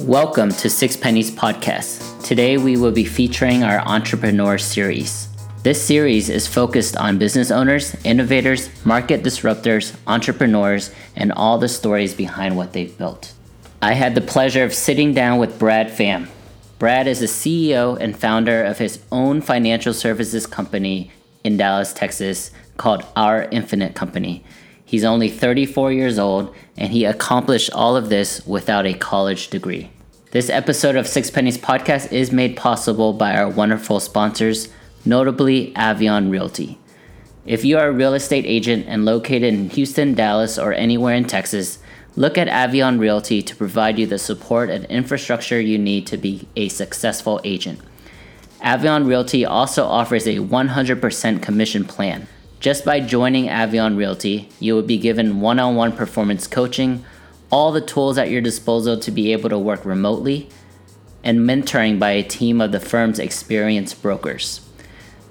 Welcome 0.00 0.50
to 0.50 0.68
Six 0.68 0.94
Pennies 0.94 1.30
Podcast. 1.30 2.22
Today 2.22 2.58
we 2.58 2.76
will 2.76 2.92
be 2.92 3.06
featuring 3.06 3.64
our 3.64 3.80
Entrepreneur 3.80 4.58
Series. 4.58 5.28
This 5.62 5.80
series 5.80 6.28
is 6.28 6.46
focused 6.46 6.98
on 6.98 7.16
business 7.16 7.50
owners, 7.50 7.96
innovators, 8.04 8.68
market 8.84 9.22
disruptors, 9.22 9.96
entrepreneurs, 10.06 10.90
and 11.16 11.32
all 11.32 11.56
the 11.56 11.68
stories 11.68 12.12
behind 12.12 12.58
what 12.58 12.74
they've 12.74 12.96
built. 12.98 13.32
I 13.80 13.94
had 13.94 14.14
the 14.14 14.20
pleasure 14.20 14.64
of 14.64 14.74
sitting 14.74 15.14
down 15.14 15.38
with 15.38 15.58
Brad 15.58 15.88
Pham. 15.88 16.28
Brad 16.78 17.06
is 17.06 17.20
the 17.20 17.26
CEO 17.26 17.98
and 17.98 18.14
founder 18.14 18.62
of 18.64 18.76
his 18.76 19.02
own 19.10 19.40
financial 19.40 19.94
services 19.94 20.46
company 20.46 21.10
in 21.42 21.56
Dallas, 21.56 21.94
Texas, 21.94 22.50
called 22.76 23.02
Our 23.16 23.44
Infinite 23.44 23.94
Company. 23.94 24.44
He's 24.86 25.02
only 25.02 25.28
34 25.28 25.92
years 25.92 26.16
old, 26.16 26.54
and 26.76 26.92
he 26.92 27.04
accomplished 27.04 27.72
all 27.72 27.96
of 27.96 28.08
this 28.08 28.46
without 28.46 28.86
a 28.86 28.94
college 28.94 29.48
degree. 29.48 29.90
This 30.30 30.48
episode 30.48 30.94
of 30.94 31.08
Six 31.08 31.28
Pennies 31.28 31.58
Podcast 31.58 32.12
is 32.12 32.30
made 32.30 32.56
possible 32.56 33.12
by 33.12 33.36
our 33.36 33.48
wonderful 33.48 33.98
sponsors, 33.98 34.68
notably 35.04 35.72
Avion 35.72 36.30
Realty. 36.30 36.78
If 37.44 37.64
you 37.64 37.76
are 37.78 37.88
a 37.88 37.92
real 37.92 38.14
estate 38.14 38.44
agent 38.46 38.86
and 38.86 39.04
located 39.04 39.52
in 39.54 39.70
Houston, 39.70 40.14
Dallas, 40.14 40.56
or 40.56 40.72
anywhere 40.72 41.16
in 41.16 41.24
Texas, 41.24 41.80
look 42.14 42.38
at 42.38 42.46
Avion 42.46 43.00
Realty 43.00 43.42
to 43.42 43.56
provide 43.56 43.98
you 43.98 44.06
the 44.06 44.20
support 44.20 44.70
and 44.70 44.84
infrastructure 44.84 45.60
you 45.60 45.78
need 45.78 46.06
to 46.06 46.16
be 46.16 46.46
a 46.54 46.68
successful 46.68 47.40
agent. 47.42 47.80
Avion 48.60 49.04
Realty 49.08 49.44
also 49.44 49.84
offers 49.84 50.28
a 50.28 50.36
100% 50.36 51.42
commission 51.42 51.84
plan. 51.84 52.28
Just 52.58 52.84
by 52.84 53.00
joining 53.00 53.46
Avion 53.46 53.96
Realty, 53.96 54.48
you 54.58 54.74
will 54.74 54.82
be 54.82 54.96
given 54.96 55.40
one 55.40 55.58
on 55.58 55.76
one 55.76 55.92
performance 55.92 56.46
coaching, 56.46 57.04
all 57.50 57.70
the 57.70 57.80
tools 57.80 58.18
at 58.18 58.30
your 58.30 58.40
disposal 58.40 58.98
to 58.98 59.10
be 59.10 59.32
able 59.32 59.50
to 59.50 59.58
work 59.58 59.84
remotely, 59.84 60.48
and 61.22 61.40
mentoring 61.40 61.98
by 61.98 62.12
a 62.12 62.22
team 62.22 62.60
of 62.60 62.72
the 62.72 62.80
firm's 62.80 63.18
experienced 63.18 64.00
brokers. 64.00 64.66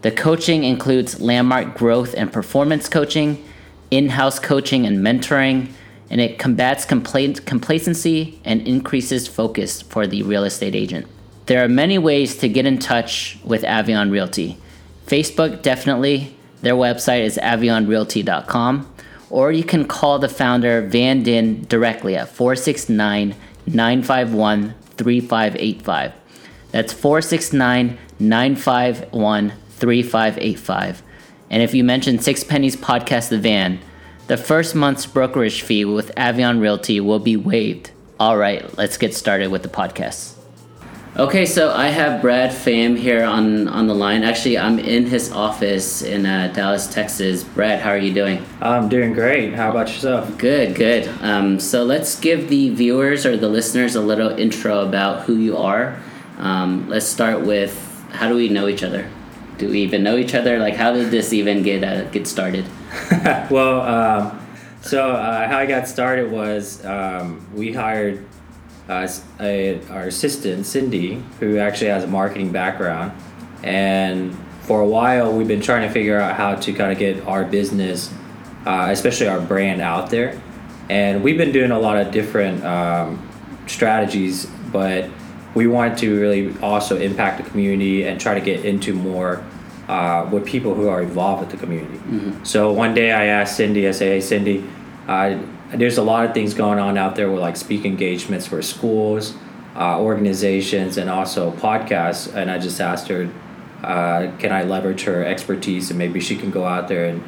The 0.01 0.11
coaching 0.11 0.63
includes 0.63 1.19
landmark 1.19 1.75
growth 1.75 2.13
and 2.15 2.31
performance 2.31 2.87
coaching, 2.87 3.43
in 3.89 4.09
house 4.09 4.39
coaching 4.39 4.85
and 4.85 4.99
mentoring, 4.99 5.71
and 6.09 6.21
it 6.21 6.37
combats 6.37 6.85
compla- 6.85 7.43
complacency 7.45 8.39
and 8.45 8.67
increases 8.67 9.27
focus 9.27 9.81
for 9.81 10.05
the 10.05 10.21
real 10.21 10.43
estate 10.43 10.75
agent. 10.75 11.07
There 11.47 11.63
are 11.63 11.69
many 11.69 11.97
ways 11.97 12.37
to 12.37 12.49
get 12.49 12.65
in 12.65 12.77
touch 12.77 13.39
with 13.43 13.63
Avion 13.63 14.11
Realty. 14.11 14.57
Facebook, 15.07 15.61
definitely. 15.61 16.35
Their 16.65 16.73
website 16.73 17.21
is 17.21 17.37
avionrealty.com, 17.37 18.91
or 19.29 19.51
you 19.51 19.63
can 19.63 19.87
call 19.87 20.17
the 20.17 20.27
founder 20.27 20.81
Van 20.81 21.21
Din 21.21 21.63
directly 21.65 22.15
at 22.15 22.29
469 22.29 23.35
951 23.67 24.73
3585. 24.97 26.13
That's 26.71 26.91
469 26.91 27.99
951 28.17 29.53
3585. 29.69 31.03
And 31.51 31.61
if 31.61 31.75
you 31.75 31.83
mention 31.83 32.17
Six 32.17 32.43
Pennies 32.43 32.75
Podcast 32.75 33.29
The 33.29 33.37
Van, 33.37 33.79
the 34.25 34.35
first 34.35 34.73
month's 34.73 35.05
brokerage 35.05 35.61
fee 35.61 35.85
with 35.85 36.15
Avion 36.15 36.59
Realty 36.59 36.99
will 36.99 37.19
be 37.19 37.37
waived. 37.37 37.91
All 38.19 38.37
right, 38.37 38.75
let's 38.75 38.97
get 38.97 39.13
started 39.13 39.51
with 39.51 39.61
the 39.61 39.69
podcast. 39.69 40.34
Okay, 41.17 41.45
so 41.45 41.71
I 41.71 41.87
have 41.87 42.21
Brad 42.21 42.51
Pham 42.51 42.97
here 42.97 43.23
on, 43.23 43.69
on 43.69 43.87
the 43.87 43.95
line. 43.95 44.25
Actually, 44.25 44.57
I'm 44.57 44.77
in 44.79 45.05
his 45.05 45.31
office 45.31 46.01
in 46.01 46.25
uh, 46.25 46.51
Dallas, 46.53 46.87
Texas. 46.87 47.41
Brad, 47.41 47.79
how 47.79 47.91
are 47.91 47.97
you 47.97 48.13
doing? 48.13 48.45
I'm 48.59 48.89
doing 48.89 49.13
great. 49.13 49.53
How 49.53 49.69
about 49.69 49.87
yourself? 49.87 50.37
Good, 50.37 50.75
good. 50.75 51.07
Um, 51.21 51.57
so 51.57 51.85
let's 51.85 52.19
give 52.19 52.49
the 52.49 52.69
viewers 52.71 53.25
or 53.25 53.37
the 53.37 53.47
listeners 53.47 53.95
a 53.95 54.01
little 54.01 54.29
intro 54.31 54.85
about 54.85 55.21
who 55.23 55.37
you 55.37 55.55
are. 55.55 55.97
Um, 56.37 56.89
let's 56.89 57.05
start 57.05 57.45
with 57.45 57.73
how 58.11 58.27
do 58.27 58.35
we 58.35 58.49
know 58.49 58.67
each 58.67 58.83
other? 58.83 59.09
Do 59.57 59.69
we 59.69 59.83
even 59.83 60.03
know 60.03 60.17
each 60.17 60.35
other? 60.35 60.59
Like, 60.59 60.75
how 60.75 60.91
did 60.91 61.11
this 61.11 61.31
even 61.31 61.63
get 61.63 61.81
uh, 61.81 62.09
get 62.09 62.27
started? 62.27 62.65
well, 63.49 63.79
um, 63.83 64.45
so 64.81 65.11
uh, 65.11 65.47
how 65.47 65.59
I 65.59 65.65
got 65.65 65.87
started 65.87 66.29
was 66.29 66.83
um, 66.83 67.47
we 67.55 67.71
hired 67.71 68.25
uh, 68.89 69.07
a, 69.39 69.81
our 69.89 70.03
assistant 70.03 70.65
Cindy, 70.65 71.23
who 71.39 71.57
actually 71.57 71.89
has 71.89 72.03
a 72.03 72.07
marketing 72.07 72.51
background, 72.51 73.11
and 73.63 74.35
for 74.61 74.81
a 74.81 74.87
while 74.87 75.31
we've 75.31 75.47
been 75.47 75.61
trying 75.61 75.87
to 75.87 75.93
figure 75.93 76.19
out 76.19 76.35
how 76.35 76.55
to 76.55 76.73
kind 76.73 76.91
of 76.91 76.97
get 76.97 77.25
our 77.27 77.45
business, 77.45 78.13
uh, 78.65 78.87
especially 78.89 79.27
our 79.27 79.41
brand, 79.41 79.81
out 79.81 80.09
there, 80.09 80.41
and 80.89 81.23
we've 81.23 81.37
been 81.37 81.51
doing 81.51 81.71
a 81.71 81.79
lot 81.79 81.97
of 81.97 82.11
different 82.11 82.63
um, 82.63 83.27
strategies, 83.67 84.45
but 84.71 85.09
we 85.55 85.67
want 85.67 85.97
to 85.99 86.19
really 86.19 86.55
also 86.61 86.97
impact 86.97 87.43
the 87.43 87.49
community 87.49 88.05
and 88.05 88.19
try 88.19 88.33
to 88.33 88.41
get 88.41 88.65
into 88.65 88.93
more 88.93 89.43
uh, 89.87 90.27
with 90.31 90.45
people 90.45 90.73
who 90.73 90.89
are 90.89 91.01
involved 91.01 91.41
with 91.41 91.51
the 91.51 91.57
community. 91.57 91.97
Mm-hmm. 91.97 92.43
So 92.43 92.73
one 92.73 92.93
day 92.93 93.11
I 93.11 93.25
asked 93.25 93.55
Cindy, 93.55 93.87
I 93.87 93.91
say, 93.91 94.09
hey 94.09 94.21
Cindy, 94.21 94.63
uh, 95.07 95.39
there's 95.71 95.97
a 95.97 96.03
lot 96.03 96.25
of 96.25 96.33
things 96.33 96.53
going 96.53 96.79
on 96.79 96.97
out 96.97 97.15
there 97.15 97.29
with 97.29 97.41
like 97.41 97.57
speak 97.57 97.85
engagements 97.85 98.47
for 98.47 98.61
schools, 98.61 99.35
uh, 99.75 99.99
organizations, 99.99 100.97
and 100.97 101.09
also 101.09 101.51
podcasts. 101.51 102.33
And 102.33 102.49
I 102.49 102.57
just 102.59 102.79
asked 102.81 103.07
her, 103.09 103.29
uh, 103.83 104.31
can 104.39 104.51
I 104.51 104.63
leverage 104.63 105.03
her 105.03 105.23
expertise 105.23 105.89
and 105.89 105.99
maybe 105.99 106.19
she 106.19 106.35
can 106.35 106.49
go 106.49 106.65
out 106.65 106.87
there 106.87 107.05
and 107.05 107.23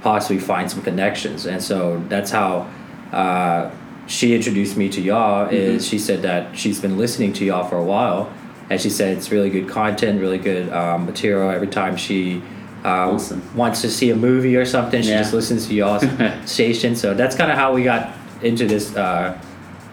possibly 0.00 0.38
find 0.38 0.70
some 0.70 0.82
connections. 0.82 1.46
And 1.46 1.62
so 1.62 2.02
that's 2.08 2.30
how 2.30 2.70
uh, 3.12 3.70
she 4.06 4.34
introduced 4.34 4.76
me 4.76 4.88
to 4.90 5.00
y'all. 5.00 5.46
Mm-hmm. 5.46 5.54
Is 5.54 5.86
she 5.86 5.98
said 5.98 6.22
that 6.22 6.56
she's 6.56 6.80
been 6.80 6.96
listening 6.96 7.32
to 7.34 7.44
y'all 7.44 7.68
for 7.68 7.76
a 7.76 7.84
while, 7.84 8.32
and 8.70 8.80
she 8.80 8.90
said 8.90 9.16
it's 9.16 9.30
really 9.30 9.50
good 9.50 9.68
content, 9.68 10.20
really 10.20 10.38
good 10.38 10.72
um, 10.72 11.06
material. 11.06 11.50
Every 11.50 11.68
time 11.68 11.96
she 11.96 12.42
uh, 12.88 13.12
awesome. 13.12 13.56
wants 13.56 13.80
to 13.82 13.90
see 13.90 14.10
a 14.10 14.16
movie 14.16 14.56
or 14.56 14.64
something, 14.64 15.02
she 15.02 15.10
yeah. 15.10 15.18
just 15.18 15.34
listens 15.34 15.66
to 15.66 15.74
y'all's 15.74 16.04
station. 16.50 16.96
So 16.96 17.14
that's 17.14 17.36
kind 17.36 17.50
of 17.50 17.58
how 17.58 17.72
we 17.74 17.84
got 17.84 18.14
into 18.42 18.66
this 18.66 18.94
uh, 18.96 19.40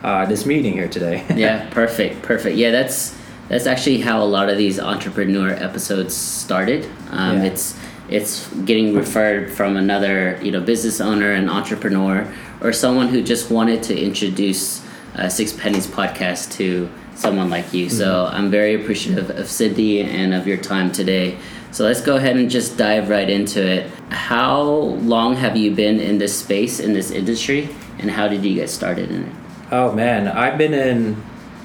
uh, 0.03 0.25
this 0.25 0.45
meeting 0.45 0.73
here 0.73 0.87
today. 0.87 1.25
yeah, 1.35 1.69
perfect, 1.71 2.21
perfect. 2.21 2.55
Yeah, 2.57 2.71
that's 2.71 3.17
that's 3.47 3.67
actually 3.67 4.01
how 4.01 4.23
a 4.23 4.25
lot 4.25 4.49
of 4.49 4.57
these 4.57 4.79
entrepreneur 4.79 5.51
episodes 5.51 6.15
started. 6.15 6.85
Um, 7.11 7.37
yeah. 7.37 7.45
It's 7.45 7.79
it's 8.07 8.47
getting 8.65 8.93
referred 8.93 9.51
from 9.51 9.77
another 9.77 10.39
you 10.41 10.51
know 10.51 10.61
business 10.61 11.01
owner 11.01 11.31
and 11.31 11.49
entrepreneur 11.49 12.31
or 12.61 12.71
someone 12.71 13.07
who 13.09 13.21
just 13.21 13.51
wanted 13.51 13.83
to 13.83 13.99
introduce 13.99 14.85
uh, 15.15 15.29
Six 15.29 15.53
Pennies 15.53 15.87
podcast 15.87 16.51
to 16.53 16.89
someone 17.15 17.49
like 17.49 17.73
you. 17.73 17.87
Mm-hmm. 17.87 17.97
So 17.97 18.29
I'm 18.31 18.51
very 18.51 18.75
appreciative 18.75 19.29
of 19.31 19.47
Cindy 19.47 20.01
and 20.01 20.33
of 20.33 20.47
your 20.47 20.57
time 20.57 20.91
today. 20.91 21.37
So 21.75 21.83
let's 21.83 21.99
go 21.99 22.15
ahead 22.15 22.37
and 22.37 22.49
just 22.49 22.77
dive 22.77 23.09
right 23.09 23.29
into 23.29 23.61
it. 23.61 23.91
How 24.09 24.61
long 24.61 25.35
have 25.35 25.57
you 25.57 25.71
been 25.71 25.99
in 25.99 26.19
this 26.19 26.39
space, 26.39 26.79
in 26.79 26.93
this 26.93 27.11
industry, 27.11 27.67
and 27.99 28.09
how 28.09 28.29
did 28.29 28.45
you 28.45 28.55
get 28.55 28.69
started 28.69 29.11
in 29.11 29.23
it? 29.23 29.31
Oh 29.73 29.91
man, 29.91 30.29
I've 30.29 30.57
been 30.57 30.73
in 30.73 31.21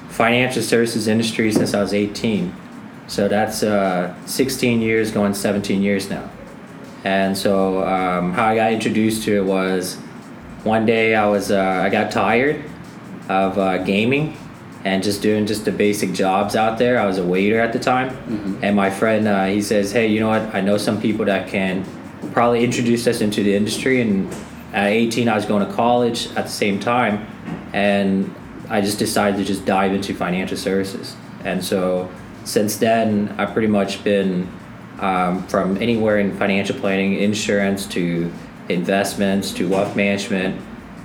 financial 0.09 0.63
services 0.63 1.07
industry 1.07 1.53
since 1.53 1.75
I 1.75 1.81
was 1.81 1.95
18. 1.95 2.53
So 3.07 3.29
that's 3.29 3.63
uh, 3.63 4.13
16 4.27 4.83
years, 4.83 5.13
going 5.13 5.33
17 5.33 5.81
years 5.81 6.11
now. 6.11 6.29
And 7.05 7.39
so 7.39 7.87
um, 7.87 8.33
how 8.33 8.47
I 8.47 8.57
got 8.57 8.73
introduced 8.73 9.23
to 9.27 9.37
it 9.37 9.45
was 9.45 9.95
one 10.65 10.87
day 10.87 11.15
I 11.15 11.29
was 11.29 11.53
uh, 11.53 11.83
I 11.85 11.89
got 11.89 12.11
tired 12.11 12.65
of 13.29 13.57
uh, 13.57 13.79
gaming 13.85 14.37
and 14.85 15.03
just 15.03 15.21
doing 15.21 15.47
just 15.47 15.65
the 15.65 15.73
basic 15.73 16.13
jobs 16.13 16.57
out 16.57 16.79
there. 16.79 16.99
I 16.99 17.07
was 17.07 17.19
a 17.19 17.25
waiter 17.25 17.61
at 17.61 17.73
the 17.73 17.79
time, 17.79 18.11
mm-hmm. 18.11 18.65
and 18.65 18.75
my 18.75 18.91
friend 18.91 19.29
uh, 19.29 19.47
he 19.47 19.61
says, 19.61 19.93
"Hey, 19.93 20.07
you 20.07 20.21
know 20.21 20.29
what? 20.29 20.55
I 20.55 20.61
know 20.61 20.79
some 20.79 21.01
people 21.01 21.25
that 21.27 21.49
can 21.49 21.85
probably 22.33 22.65
introduce 22.65 23.07
us 23.07 23.21
into 23.21 23.43
the 23.43 23.55
industry." 23.55 24.01
And 24.01 24.33
at 24.73 24.87
18, 24.87 25.29
I 25.29 25.35
was 25.35 25.45
going 25.45 25.67
to 25.67 25.73
college 25.73 26.29
at 26.29 26.47
the 26.47 26.53
same 26.53 26.81
time, 26.81 27.27
and 27.73 28.35
I 28.69 28.81
just 28.81 28.99
decided 28.99 29.37
to 29.39 29.45
just 29.45 29.65
dive 29.65 29.93
into 29.93 30.15
financial 30.15 30.57
services. 30.57 31.17
And 31.45 31.63
so 31.63 32.11
since 32.45 32.77
then, 32.77 33.35
I've 33.37 33.53
pretty 33.53 33.69
much 33.69 34.03
been 34.05 34.49
um, 35.01 35.47
from 35.49 35.77
anywhere 35.79 36.19
in 36.19 36.37
financial 36.37 36.79
planning, 36.79 37.15
insurance 37.15 37.87
to 37.87 38.33
investments 38.69 39.53
to 39.53 39.69
wealth 39.69 39.97
management, 39.97 40.61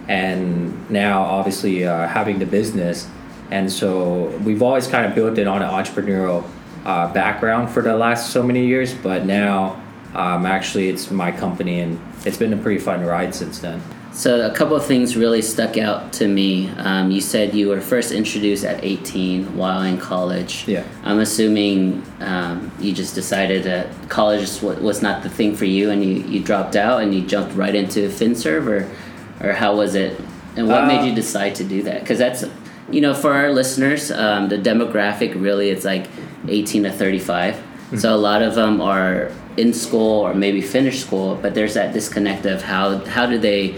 and 0.07 0.89
now 0.89 1.23
obviously 1.23 1.85
uh, 1.85 2.07
having 2.07 2.39
the 2.39 2.45
business 2.45 3.07
and 3.51 3.71
so 3.71 4.27
we've 4.39 4.61
always 4.61 4.87
kind 4.87 5.05
of 5.05 5.15
built 5.15 5.37
it 5.37 5.47
on 5.47 5.61
an 5.61 5.69
entrepreneurial 5.69 6.47
uh, 6.85 7.11
background 7.13 7.69
for 7.69 7.81
the 7.81 7.95
last 7.95 8.31
so 8.31 8.43
many 8.43 8.65
years, 8.65 8.93
but 8.93 9.25
now 9.25 9.81
um, 10.13 10.45
actually 10.45 10.89
it's 10.89 11.11
my 11.11 11.31
company 11.31 11.81
and 11.81 11.99
it's 12.25 12.37
been 12.37 12.53
a 12.53 12.57
pretty 12.57 12.79
fun 12.79 13.03
ride 13.03 13.33
since 13.35 13.59
then. 13.59 13.81
So 14.15 14.49
a 14.49 14.53
couple 14.53 14.77
of 14.77 14.85
things 14.85 15.17
really 15.17 15.41
stuck 15.41 15.77
out 15.77 16.13
to 16.13 16.27
me. 16.29 16.69
Um, 16.77 17.11
you 17.11 17.19
said 17.19 17.53
you 17.53 17.67
were 17.67 17.81
first 17.81 18.13
introduced 18.13 18.63
at 18.63 18.81
18 18.81 19.57
while 19.57 19.81
in 19.81 19.97
college. 19.97 20.65
Yeah. 20.69 20.85
I'm 21.03 21.19
assuming 21.19 22.01
um, 22.21 22.71
you 22.79 22.93
just 22.93 23.13
decided 23.13 23.63
that 23.63 23.89
college 24.07 24.61
was 24.61 25.01
not 25.01 25.21
the 25.21 25.29
thing 25.29 25.53
for 25.53 25.65
you, 25.65 25.89
and 25.89 26.01
you, 26.01 26.23
you 26.23 26.39
dropped 26.39 26.77
out 26.77 27.03
and 27.03 27.13
you 27.13 27.25
jumped 27.25 27.55
right 27.55 27.75
into 27.75 28.07
FinServ, 28.07 28.67
or 28.67 29.45
or 29.45 29.51
how 29.51 29.75
was 29.75 29.95
it? 29.95 30.17
And 30.55 30.69
what 30.69 30.85
uh, 30.85 30.87
made 30.87 31.05
you 31.05 31.13
decide 31.13 31.55
to 31.55 31.65
do 31.65 31.83
that? 31.83 31.99
Because 31.99 32.17
that's 32.17 32.45
you 32.89 33.01
know, 33.01 33.13
for 33.13 33.33
our 33.33 33.51
listeners, 33.51 34.11
um, 34.11 34.49
the 34.49 34.57
demographic 34.57 35.39
really 35.41 35.69
it's 35.69 35.85
like 35.85 36.07
18 36.47 36.83
to 36.83 36.91
35. 36.91 37.55
Mm-hmm. 37.55 37.97
So 37.97 38.15
a 38.15 38.17
lot 38.17 38.41
of 38.41 38.55
them 38.55 38.81
are 38.81 39.31
in 39.57 39.73
school 39.73 40.21
or 40.21 40.33
maybe 40.33 40.61
finished 40.61 41.01
school, 41.01 41.35
but 41.41 41.53
there's 41.53 41.73
that 41.73 41.93
disconnect 41.93 42.45
of 42.45 42.61
how 42.61 42.99
how 43.05 43.25
do 43.25 43.37
they 43.37 43.75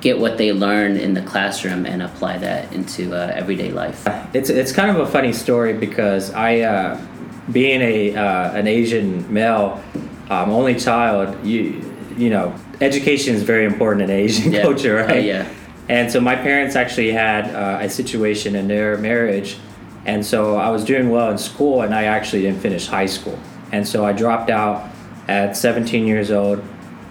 get 0.00 0.18
what 0.18 0.38
they 0.38 0.52
learn 0.52 0.96
in 0.96 1.14
the 1.14 1.22
classroom 1.22 1.84
and 1.84 2.02
apply 2.02 2.38
that 2.38 2.72
into 2.72 3.14
uh, 3.14 3.30
everyday 3.34 3.70
life. 3.70 4.06
It's 4.32 4.50
it's 4.50 4.72
kind 4.72 4.90
of 4.90 4.98
a 4.98 5.06
funny 5.06 5.32
story 5.32 5.74
because 5.74 6.32
I, 6.32 6.60
uh, 6.60 7.00
being 7.52 7.80
a 7.82 8.16
uh, 8.16 8.52
an 8.54 8.66
Asian 8.66 9.32
male, 9.32 9.82
um, 10.30 10.50
only 10.50 10.74
child, 10.74 11.44
you 11.44 11.84
you 12.16 12.30
know, 12.30 12.54
education 12.80 13.34
is 13.34 13.42
very 13.42 13.64
important 13.64 14.02
in 14.02 14.10
Asian 14.10 14.52
yeah. 14.52 14.62
culture, 14.62 14.96
right? 14.96 15.10
Oh, 15.10 15.18
yeah. 15.18 15.48
And 15.90 16.08
so 16.08 16.20
my 16.20 16.36
parents 16.36 16.76
actually 16.76 17.10
had 17.10 17.52
uh, 17.52 17.78
a 17.80 17.90
situation 17.90 18.54
in 18.54 18.68
their 18.68 18.96
marriage, 18.96 19.56
and 20.06 20.24
so 20.24 20.54
I 20.56 20.70
was 20.70 20.84
doing 20.84 21.10
well 21.10 21.32
in 21.32 21.36
school, 21.36 21.82
and 21.82 21.92
I 21.92 22.04
actually 22.04 22.42
didn't 22.42 22.60
finish 22.60 22.86
high 22.86 23.06
school, 23.06 23.36
and 23.72 23.86
so 23.86 24.06
I 24.06 24.12
dropped 24.12 24.50
out 24.50 24.88
at 25.26 25.56
17 25.56 26.06
years 26.06 26.30
old 26.30 26.62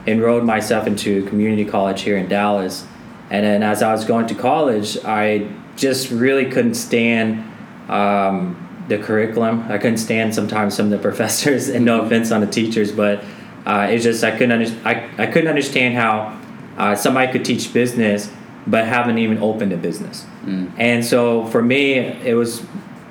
enrolled 0.07 0.45
myself 0.45 0.87
into 0.87 1.25
community 1.25 1.65
college 1.65 2.03
here 2.03 2.15
in 2.15 2.29
Dallas. 2.29 2.87
And 3.29 3.45
then 3.45 3.63
as 3.63 3.83
I 3.83 3.91
was 3.91 4.05
going 4.05 4.27
to 4.27 4.33
college, 4.33 4.97
I 5.03 5.51
just 5.75 6.09
really 6.09 6.49
couldn't 6.49 6.75
stand 6.75 7.43
um, 7.89 8.85
the 8.87 8.97
curriculum. 8.97 9.65
I 9.67 9.77
couldn't 9.77 9.97
stand 9.97 10.33
sometimes 10.33 10.73
some 10.73 10.85
of 10.85 10.91
the 10.91 10.99
professors, 11.09 11.67
and 11.67 11.83
no 11.83 12.03
offense 12.03 12.31
on 12.31 12.39
the 12.39 12.47
teachers, 12.47 12.93
but 12.93 13.25
uh, 13.65 13.87
it's 13.89 14.05
just 14.05 14.23
I 14.23 14.31
couldn't 14.31 14.53
under- 14.53 14.87
I, 14.87 15.09
I 15.17 15.25
couldn't 15.27 15.49
understand 15.49 15.95
how 15.95 16.39
uh, 16.77 16.95
somebody 16.95 17.29
could 17.29 17.43
teach 17.43 17.73
business 17.73 18.31
but 18.67 18.85
haven't 18.85 19.17
even 19.17 19.39
opened 19.39 19.73
a 19.73 19.77
business. 19.77 20.25
Mm. 20.43 20.71
And 20.77 21.05
so 21.05 21.45
for 21.47 21.61
me, 21.61 21.93
it 21.95 22.35
was 22.35 22.63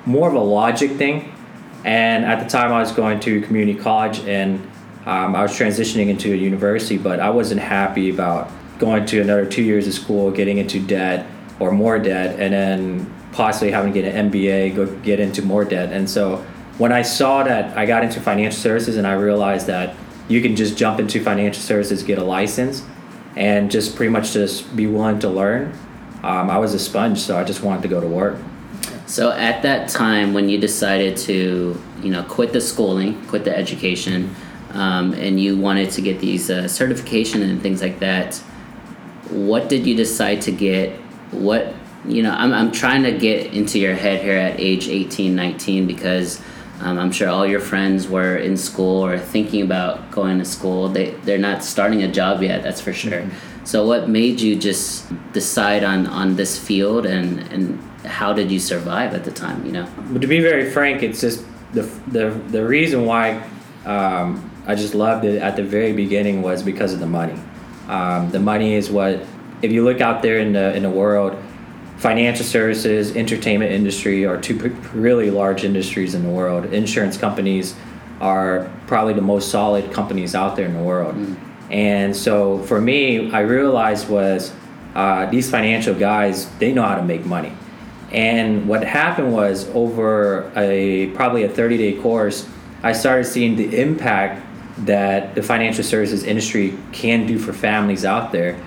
more 0.05 0.27
of 0.27 0.35
a 0.35 0.39
logic 0.39 0.91
thing. 0.91 1.33
And 1.85 2.25
at 2.25 2.43
the 2.43 2.49
time, 2.49 2.73
I 2.73 2.79
was 2.79 2.91
going 2.91 3.19
to 3.21 3.41
community 3.41 3.79
college, 3.79 4.19
and 4.19 4.59
um, 5.05 5.35
I 5.35 5.41
was 5.41 5.51
transitioning 5.51 6.09
into 6.09 6.33
a 6.33 6.35
university, 6.35 6.97
but 6.97 7.19
I 7.19 7.29
wasn't 7.29 7.61
happy 7.61 8.09
about 8.09 8.51
going 8.79 9.05
to 9.07 9.21
another 9.21 9.45
two 9.45 9.63
years 9.63 9.87
of 9.87 9.93
school, 9.93 10.31
getting 10.31 10.57
into 10.57 10.79
debt 10.79 11.25
or 11.59 11.71
more 11.71 11.99
debt, 11.99 12.39
and 12.39 12.53
then 12.53 13.13
possibly 13.31 13.71
having 13.71 13.93
to 13.93 14.01
get 14.01 14.13
an 14.13 14.29
MBA, 14.31 14.75
go 14.75 14.87
get 15.01 15.19
into 15.19 15.41
more 15.41 15.63
debt. 15.63 15.93
And 15.93 16.09
so 16.09 16.37
when 16.77 16.91
I 16.91 17.01
saw 17.01 17.43
that 17.43 17.77
I 17.77 17.85
got 17.85 18.03
into 18.03 18.19
financial 18.19 18.59
services 18.59 18.97
and 18.97 19.05
I 19.05 19.13
realized 19.13 19.67
that 19.67 19.95
you 20.27 20.41
can 20.41 20.55
just 20.55 20.77
jump 20.77 20.99
into 20.99 21.21
financial 21.21 21.61
services, 21.61 22.03
get 22.03 22.17
a 22.17 22.23
license, 22.23 22.83
and 23.39 23.71
just 23.71 23.95
pretty 23.95 24.11
much 24.11 24.33
just 24.33 24.75
be 24.75 24.85
willing 24.85 25.17
to 25.19 25.29
learn, 25.29 25.71
um, 26.23 26.49
I 26.49 26.57
was 26.57 26.73
a 26.73 26.79
sponge, 26.79 27.19
so 27.19 27.37
I 27.37 27.45
just 27.45 27.63
wanted 27.63 27.81
to 27.83 27.87
go 27.87 28.01
to 28.01 28.07
work. 28.07 28.37
So 29.05 29.31
at 29.31 29.63
that 29.63 29.87
time, 29.87 30.33
when 30.33 30.49
you 30.49 30.57
decided 30.57 31.15
to, 31.17 31.81
you 32.03 32.09
know, 32.11 32.23
quit 32.23 32.51
the 32.51 32.59
schooling, 32.59 33.25
quit 33.27 33.45
the 33.45 33.57
education, 33.57 34.35
um, 34.73 35.13
and 35.13 35.39
you 35.39 35.57
wanted 35.57 35.89
to 35.91 36.01
get 36.01 36.19
these 36.19 36.51
uh, 36.51 36.67
certification 36.67 37.41
and 37.41 37.61
things 37.61 37.81
like 37.81 37.99
that, 37.99 38.35
what 39.29 39.69
did 39.69 39.87
you 39.87 39.95
decide 39.95 40.41
to 40.41 40.51
get? 40.51 40.91
What 41.31 41.73
you 42.05 42.23
know, 42.23 42.31
I'm 42.31 42.51
I'm 42.51 42.71
trying 42.71 43.03
to 43.03 43.11
get 43.17 43.53
into 43.53 43.79
your 43.79 43.95
head 43.95 44.21
here 44.21 44.37
at 44.37 44.59
age 44.59 44.89
18, 44.89 45.35
19 45.35 45.87
because 45.87 46.41
um, 46.79 46.97
I'm 46.97 47.11
sure 47.11 47.29
all 47.29 47.45
your 47.45 47.59
friends 47.59 48.07
were 48.07 48.37
in 48.37 48.55
school 48.57 49.05
or 49.05 49.19
thinking 49.19 49.61
about 49.61 50.11
going 50.11 50.39
to 50.39 50.45
school. 50.45 50.87
They 50.87 51.11
they're 51.23 51.37
not 51.37 51.63
starting 51.63 52.03
a 52.03 52.11
job 52.11 52.41
yet. 52.41 52.63
That's 52.63 52.81
for 52.81 52.93
sure. 52.93 53.21
Mm-hmm. 53.21 53.65
So 53.65 53.85
what 53.85 54.09
made 54.09 54.39
you 54.39 54.55
just 54.55 55.11
decide 55.33 55.83
on 55.83 56.07
on 56.07 56.35
this 56.35 56.57
field 56.57 57.05
and 57.05 57.39
and 57.51 57.79
how 58.05 58.33
did 58.33 58.49
you 58.49 58.59
survive 58.59 59.13
at 59.13 59.23
the 59.23 59.31
time? 59.31 59.65
You 59.65 59.71
know. 59.73 59.87
But 60.11 60.21
to 60.21 60.27
be 60.27 60.39
very 60.39 60.71
frank, 60.71 61.03
it's 61.03 61.21
just 61.21 61.45
the 61.73 61.83
the 62.07 62.29
the 62.49 62.65
reason 62.65 63.05
why. 63.05 63.43
Um, 63.85 64.45
I 64.67 64.75
just 64.75 64.93
loved 64.93 65.25
it 65.25 65.41
at 65.41 65.55
the 65.55 65.63
very 65.63 65.93
beginning 65.93 66.43
was 66.43 66.61
because 66.61 66.93
of 66.93 66.99
the 66.99 67.07
money. 67.07 67.39
Um, 67.87 68.29
the 68.29 68.39
money 68.39 68.75
is 68.75 68.91
what, 68.91 69.25
if 69.63 69.71
you 69.71 69.83
look 69.83 69.99
out 69.99 70.21
there 70.21 70.37
in 70.37 70.53
the 70.53 70.75
in 70.75 70.83
the 70.83 70.91
world, 70.91 71.35
financial 71.99 72.45
services, 72.45 73.15
entertainment 73.15 73.71
industry 73.71 74.25
are 74.25 74.39
two 74.39 74.57
really 74.93 75.29
large 75.29 75.65
industries 75.65 76.15
in 76.15 76.23
the 76.23 76.29
world. 76.29 76.73
Insurance 76.73 77.17
companies 77.17 77.75
are 78.21 78.71
probably 78.87 79.13
the 79.13 79.21
most 79.21 79.51
solid 79.51 79.91
companies 79.91 80.33
out 80.33 80.55
there 80.55 80.65
in 80.65 80.73
the 80.73 80.81
world. 80.81 81.15
Mm. 81.15 81.37
And 81.69 82.15
so 82.15 82.59
for 82.63 82.79
me, 82.79 83.31
I 83.31 83.41
realized 83.41 84.09
was 84.09 84.53
uh, 84.95 85.25
these 85.27 85.51
financial 85.51 85.93
guys 85.93 86.49
they 86.57 86.71
know 86.71 86.83
how 86.83 86.95
to 86.95 87.03
make 87.03 87.25
money. 87.25 87.51
And 88.11 88.67
what 88.67 88.83
happened 88.83 89.33
was 89.33 89.69
over 89.75 90.51
a 90.55 91.07
probably 91.07 91.43
a 91.43 91.49
30 91.49 91.77
day 91.77 92.01
course, 92.01 92.47
I 92.81 92.93
started 92.93 93.25
seeing 93.25 93.57
the 93.57 93.79
impact 93.79 94.45
that 94.85 95.35
the 95.35 95.43
financial 95.43 95.83
services 95.83 96.23
industry 96.23 96.77
can 96.93 97.27
do 97.27 97.37
for 97.37 97.51
families 97.51 98.05
out 98.05 98.31
there. 98.31 98.59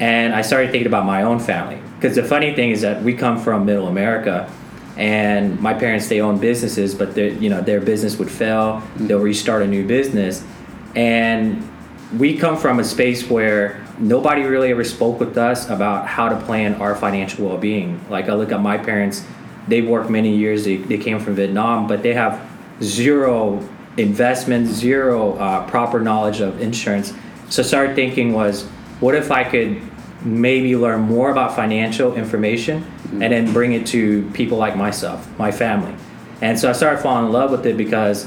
And 0.00 0.34
I 0.34 0.42
started 0.42 0.72
thinking 0.72 0.88
about 0.88 1.06
my 1.06 1.22
own 1.22 1.38
family. 1.38 1.80
Because 2.04 2.16
the 2.16 2.22
funny 2.22 2.54
thing 2.54 2.68
is 2.68 2.82
that 2.82 3.02
we 3.02 3.14
come 3.14 3.40
from 3.40 3.64
middle 3.64 3.88
America 3.88 4.52
and 4.98 5.58
my 5.58 5.72
parents 5.72 6.06
they 6.06 6.20
own 6.20 6.38
businesses, 6.38 6.94
but 6.94 7.16
you 7.16 7.48
know 7.48 7.62
their 7.62 7.80
business 7.80 8.18
would 8.18 8.30
fail, 8.30 8.82
they'll 8.96 9.20
restart 9.20 9.62
a 9.62 9.66
new 9.66 9.86
business. 9.86 10.44
And 10.94 11.66
we 12.18 12.36
come 12.36 12.58
from 12.58 12.78
a 12.78 12.84
space 12.84 13.30
where 13.30 13.82
nobody 13.98 14.42
really 14.42 14.70
ever 14.70 14.84
spoke 14.84 15.18
with 15.18 15.38
us 15.38 15.70
about 15.70 16.06
how 16.06 16.28
to 16.28 16.38
plan 16.42 16.74
our 16.74 16.94
financial 16.94 17.46
well-being. 17.46 17.98
Like 18.10 18.28
I 18.28 18.34
look 18.34 18.52
at 18.52 18.60
my 18.60 18.76
parents, 18.76 19.24
they've 19.66 19.88
worked 19.88 20.10
many 20.10 20.36
years, 20.36 20.66
they, 20.66 20.76
they 20.76 20.98
came 20.98 21.18
from 21.18 21.36
Vietnam, 21.36 21.86
but 21.86 22.02
they 22.02 22.12
have 22.12 22.46
zero 22.82 23.66
investment, 23.96 24.66
zero 24.66 25.38
uh, 25.38 25.66
proper 25.70 26.00
knowledge 26.00 26.40
of 26.40 26.60
insurance. 26.60 27.14
So 27.48 27.62
started 27.62 27.96
thinking 27.96 28.34
was, 28.34 28.64
what 29.00 29.14
if 29.14 29.30
I 29.30 29.42
could 29.42 29.80
maybe 30.24 30.74
learn 30.74 31.02
more 31.02 31.30
about 31.30 31.54
financial 31.54 32.14
information 32.14 32.82
mm-hmm. 32.82 33.22
and 33.22 33.32
then 33.32 33.52
bring 33.52 33.72
it 33.72 33.86
to 33.88 34.28
people 34.32 34.58
like 34.58 34.76
myself, 34.76 35.26
my 35.38 35.52
family. 35.52 35.94
And 36.40 36.58
so 36.58 36.68
I 36.68 36.72
started 36.72 37.02
falling 37.02 37.26
in 37.26 37.32
love 37.32 37.50
with 37.50 37.66
it 37.66 37.76
because 37.76 38.26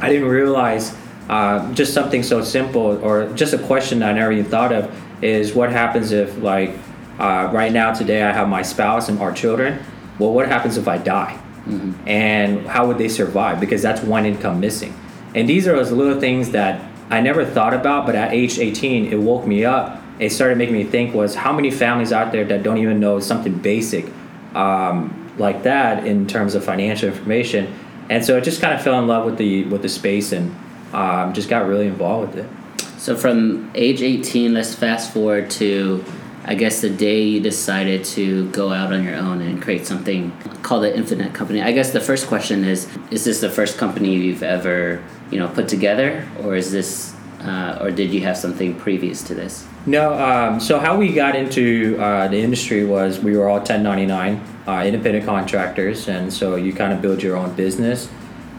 I 0.00 0.08
didn't 0.08 0.28
realize 0.28 0.96
uh, 1.28 1.72
just 1.72 1.94
something 1.94 2.22
so 2.22 2.42
simple 2.42 3.02
or 3.04 3.32
just 3.34 3.54
a 3.54 3.58
question 3.58 4.00
that 4.00 4.10
I 4.10 4.12
never 4.12 4.32
even 4.32 4.44
thought 4.44 4.72
of 4.72 4.94
is 5.22 5.54
what 5.54 5.70
happens 5.70 6.12
if 6.12 6.36
like 6.38 6.76
uh, 7.18 7.48
right 7.52 7.72
now 7.72 7.92
today 7.92 8.22
I 8.22 8.32
have 8.32 8.48
my 8.48 8.62
spouse 8.62 9.08
and 9.08 9.18
our 9.20 9.32
children. 9.32 9.82
Well, 10.18 10.32
what 10.32 10.48
happens 10.48 10.76
if 10.76 10.86
I 10.88 10.98
die? 10.98 11.40
Mm-hmm. 11.66 12.08
And 12.08 12.66
how 12.66 12.86
would 12.86 12.98
they 12.98 13.08
survive? 13.08 13.58
Because 13.58 13.82
that's 13.82 14.02
one 14.02 14.26
income 14.26 14.60
missing. 14.60 14.94
And 15.34 15.48
these 15.48 15.66
are 15.66 15.74
those 15.74 15.90
little 15.90 16.20
things 16.20 16.50
that 16.50 16.84
I 17.10 17.20
never 17.20 17.44
thought 17.44 17.74
about, 17.74 18.06
but 18.06 18.14
at 18.14 18.32
age 18.32 18.58
18, 18.58 19.12
it 19.12 19.16
woke 19.16 19.46
me 19.46 19.64
up. 19.64 20.02
It 20.18 20.30
started 20.30 20.58
making 20.58 20.74
me 20.74 20.84
think 20.84 21.14
was 21.14 21.34
how 21.34 21.52
many 21.52 21.70
families 21.70 22.12
out 22.12 22.32
there 22.32 22.44
that 22.44 22.62
don't 22.62 22.78
even 22.78 23.00
know 23.00 23.20
something 23.20 23.58
basic 23.58 24.06
um, 24.54 25.32
like 25.38 25.64
that 25.64 26.06
in 26.06 26.26
terms 26.26 26.54
of 26.54 26.64
financial 26.64 27.08
information. 27.08 27.72
And 28.08 28.24
so 28.24 28.36
I 28.36 28.40
just 28.40 28.60
kind 28.60 28.74
of 28.74 28.82
fell 28.82 28.98
in 28.98 29.06
love 29.06 29.24
with 29.24 29.38
the 29.38 29.64
with 29.64 29.82
the 29.82 29.88
space 29.88 30.32
and 30.32 30.54
um, 30.92 31.32
just 31.32 31.48
got 31.48 31.66
really 31.66 31.86
involved 31.86 32.34
with 32.34 32.44
it. 32.44 33.00
So 33.00 33.16
from 33.16 33.70
age 33.74 34.02
18, 34.02 34.54
let's 34.54 34.74
fast 34.74 35.12
forward 35.12 35.50
to 35.52 36.04
I 36.46 36.54
guess 36.54 36.82
the 36.82 36.90
day 36.90 37.22
you 37.22 37.40
decided 37.40 38.04
to 38.04 38.50
go 38.50 38.70
out 38.70 38.92
on 38.92 39.02
your 39.02 39.16
own 39.16 39.40
and 39.40 39.62
create 39.62 39.86
something 39.86 40.30
called 40.62 40.84
the 40.84 40.94
Infinite 40.94 41.32
Company. 41.32 41.62
I 41.62 41.72
guess 41.72 41.92
the 41.92 42.02
first 42.02 42.26
question 42.26 42.64
is: 42.64 42.86
Is 43.10 43.24
this 43.24 43.40
the 43.40 43.48
first 43.48 43.78
company 43.78 44.14
you've 44.14 44.42
ever, 44.42 45.02
you 45.30 45.38
know, 45.38 45.48
put 45.48 45.68
together, 45.68 46.28
or 46.42 46.54
is 46.54 46.70
this, 46.70 47.13
uh, 47.44 47.78
or 47.80 47.90
did 47.90 48.12
you 48.12 48.20
have 48.22 48.36
something 48.36 48.74
previous 48.74 49.22
to 49.24 49.34
this? 49.34 49.66
No. 49.86 50.14
Um, 50.14 50.60
so 50.60 50.78
how 50.78 50.96
we 50.96 51.12
got 51.12 51.36
into 51.36 51.96
uh, 52.00 52.28
the 52.28 52.38
industry 52.38 52.84
was 52.84 53.18
we 53.18 53.36
were 53.36 53.48
all 53.48 53.58
1099 53.58 54.40
uh, 54.66 54.82
independent 54.84 55.26
contractors, 55.26 56.08
and 56.08 56.32
so 56.32 56.56
you 56.56 56.72
kind 56.72 56.92
of 56.92 57.02
build 57.02 57.22
your 57.22 57.36
own 57.36 57.54
business, 57.54 58.08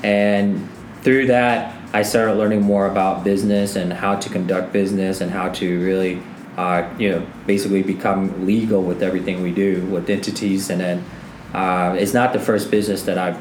and 0.04 0.70
through 1.01 1.27
that, 1.27 1.75
I 1.94 2.04
started 2.04 2.34
learning 2.34 2.62
more 2.62 2.88
about 2.88 3.24
business 3.24 3.75
and 3.75 3.94
how 3.94 4.15
to 4.15 4.30
conduct 4.30 4.74
business 4.74 5.22
and 5.22 5.32
how 5.32 5.50
to 5.50 5.84
really 5.84 6.22
uh, 6.58 6.89
you 6.98 7.12
know, 7.12 7.27
basically 7.46 7.84
become 7.84 8.46
legal 8.46 8.82
with 8.82 9.04
everything 9.04 9.42
we 9.44 9.51
do 9.51 9.86
with 9.88 10.10
entities. 10.10 10.70
And 10.70 10.80
then 10.80 11.06
uh, 11.54 11.96
it's 11.98 12.13
not 12.13 12.34
the 12.34 12.39
first 12.39 12.72
business 12.72 13.04
that 13.04 13.18
I've 13.18 13.38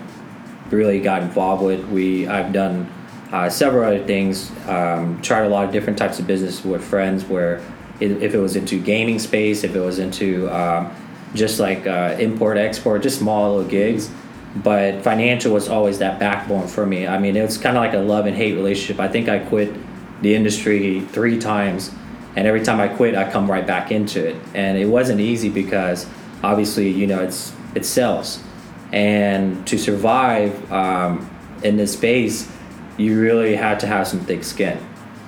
really 0.72 1.00
got 1.00 1.22
involved 1.22 1.62
with. 1.62 1.84
We 1.88 2.26
I've 2.26 2.52
done 2.52 2.90
uh, 3.34 3.50
several 3.50 3.84
other 3.84 4.04
things. 4.04 4.50
Um, 4.68 5.20
tried 5.22 5.44
a 5.44 5.48
lot 5.48 5.64
of 5.64 5.72
different 5.72 5.98
types 5.98 6.18
of 6.18 6.26
business 6.26 6.64
with 6.64 6.84
friends. 6.84 7.24
Where 7.24 7.56
it, 8.00 8.10
if 8.22 8.34
it 8.34 8.38
was 8.38 8.56
into 8.56 8.80
gaming 8.80 9.18
space, 9.18 9.64
if 9.64 9.74
it 9.74 9.80
was 9.80 9.98
into 9.98 10.48
um, 10.54 10.94
just 11.34 11.60
like 11.60 11.86
uh, 11.86 12.16
import 12.18 12.56
export, 12.56 13.02
just 13.02 13.18
small 13.18 13.56
little 13.56 13.70
gigs. 13.70 14.10
But 14.56 15.02
financial 15.02 15.52
was 15.52 15.68
always 15.68 15.98
that 15.98 16.20
backbone 16.20 16.68
for 16.68 16.86
me. 16.86 17.08
I 17.08 17.18
mean, 17.18 17.36
it 17.36 17.42
was 17.42 17.58
kind 17.58 17.76
of 17.76 17.82
like 17.82 17.94
a 17.94 17.98
love 17.98 18.26
and 18.26 18.36
hate 18.36 18.54
relationship. 18.54 19.00
I 19.00 19.08
think 19.08 19.28
I 19.28 19.40
quit 19.40 19.74
the 20.22 20.34
industry 20.34 21.00
three 21.00 21.38
times 21.40 21.90
and 22.36 22.48
every 22.48 22.62
time 22.62 22.80
I 22.80 22.88
quit, 22.88 23.14
I 23.14 23.30
come 23.30 23.50
right 23.50 23.66
back 23.66 23.92
into 23.92 24.26
it. 24.26 24.36
And 24.54 24.76
it 24.76 24.86
wasn't 24.86 25.20
easy 25.20 25.48
because 25.48 26.06
obviously, 26.42 26.90
you 26.90 27.06
know, 27.06 27.22
it's 27.22 27.52
it's 27.74 27.88
sales. 27.88 28.42
And 28.92 29.66
to 29.66 29.78
survive 29.78 30.72
um, 30.72 31.28
in 31.62 31.76
this 31.76 31.92
space, 31.92 32.50
you 32.96 33.20
really 33.20 33.56
had 33.56 33.80
to 33.80 33.86
have 33.86 34.06
some 34.06 34.20
thick 34.20 34.44
skin. 34.44 34.78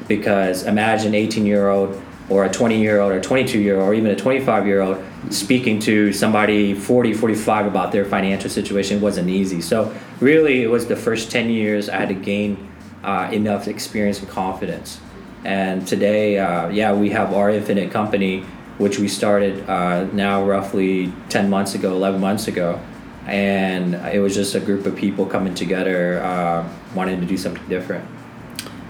Because 0.08 0.64
imagine 0.64 1.14
18 1.14 1.46
year 1.46 1.68
old 1.68 2.00
or 2.28 2.44
a 2.44 2.50
20 2.50 2.80
year 2.80 3.00
old 3.00 3.12
or 3.12 3.20
22 3.20 3.58
year 3.58 3.78
old 3.78 3.88
or 3.88 3.94
even 3.94 4.10
a 4.10 4.16
25 4.16 4.66
year 4.66 4.80
old 4.80 5.02
speaking 5.30 5.78
to 5.80 6.12
somebody 6.12 6.74
40 6.74 7.14
45 7.14 7.66
about 7.66 7.92
their 7.92 8.04
financial 8.04 8.50
situation 8.50 9.00
wasn't 9.00 9.28
easy. 9.28 9.60
So 9.60 9.94
really 10.20 10.62
it 10.62 10.68
was 10.68 10.86
the 10.86 10.96
first 10.96 11.30
10 11.30 11.50
years 11.50 11.88
i 11.88 11.96
had 11.96 12.08
to 12.08 12.14
gain 12.14 12.72
uh, 13.04 13.30
enough 13.32 13.68
experience 13.68 14.18
and 14.20 14.28
confidence. 14.28 15.00
And 15.44 15.86
today 15.86 16.38
uh, 16.38 16.68
yeah 16.68 16.92
we 16.92 17.10
have 17.10 17.32
our 17.32 17.50
infinite 17.50 17.90
company 17.90 18.44
which 18.78 18.98
we 18.98 19.08
started 19.08 19.68
uh, 19.70 20.04
now 20.12 20.44
roughly 20.44 21.12
10 21.28 21.48
months 21.48 21.74
ago 21.74 21.92
11 21.92 22.20
months 22.20 22.48
ago 22.48 22.80
and 23.26 23.94
it 24.14 24.20
was 24.20 24.34
just 24.34 24.54
a 24.54 24.60
group 24.60 24.86
of 24.86 24.96
people 24.96 25.26
coming 25.26 25.54
together 25.54 26.22
uh, 26.22 26.68
wanting 26.94 27.20
to 27.20 27.26
do 27.26 27.36
something 27.36 27.66
different 27.68 28.08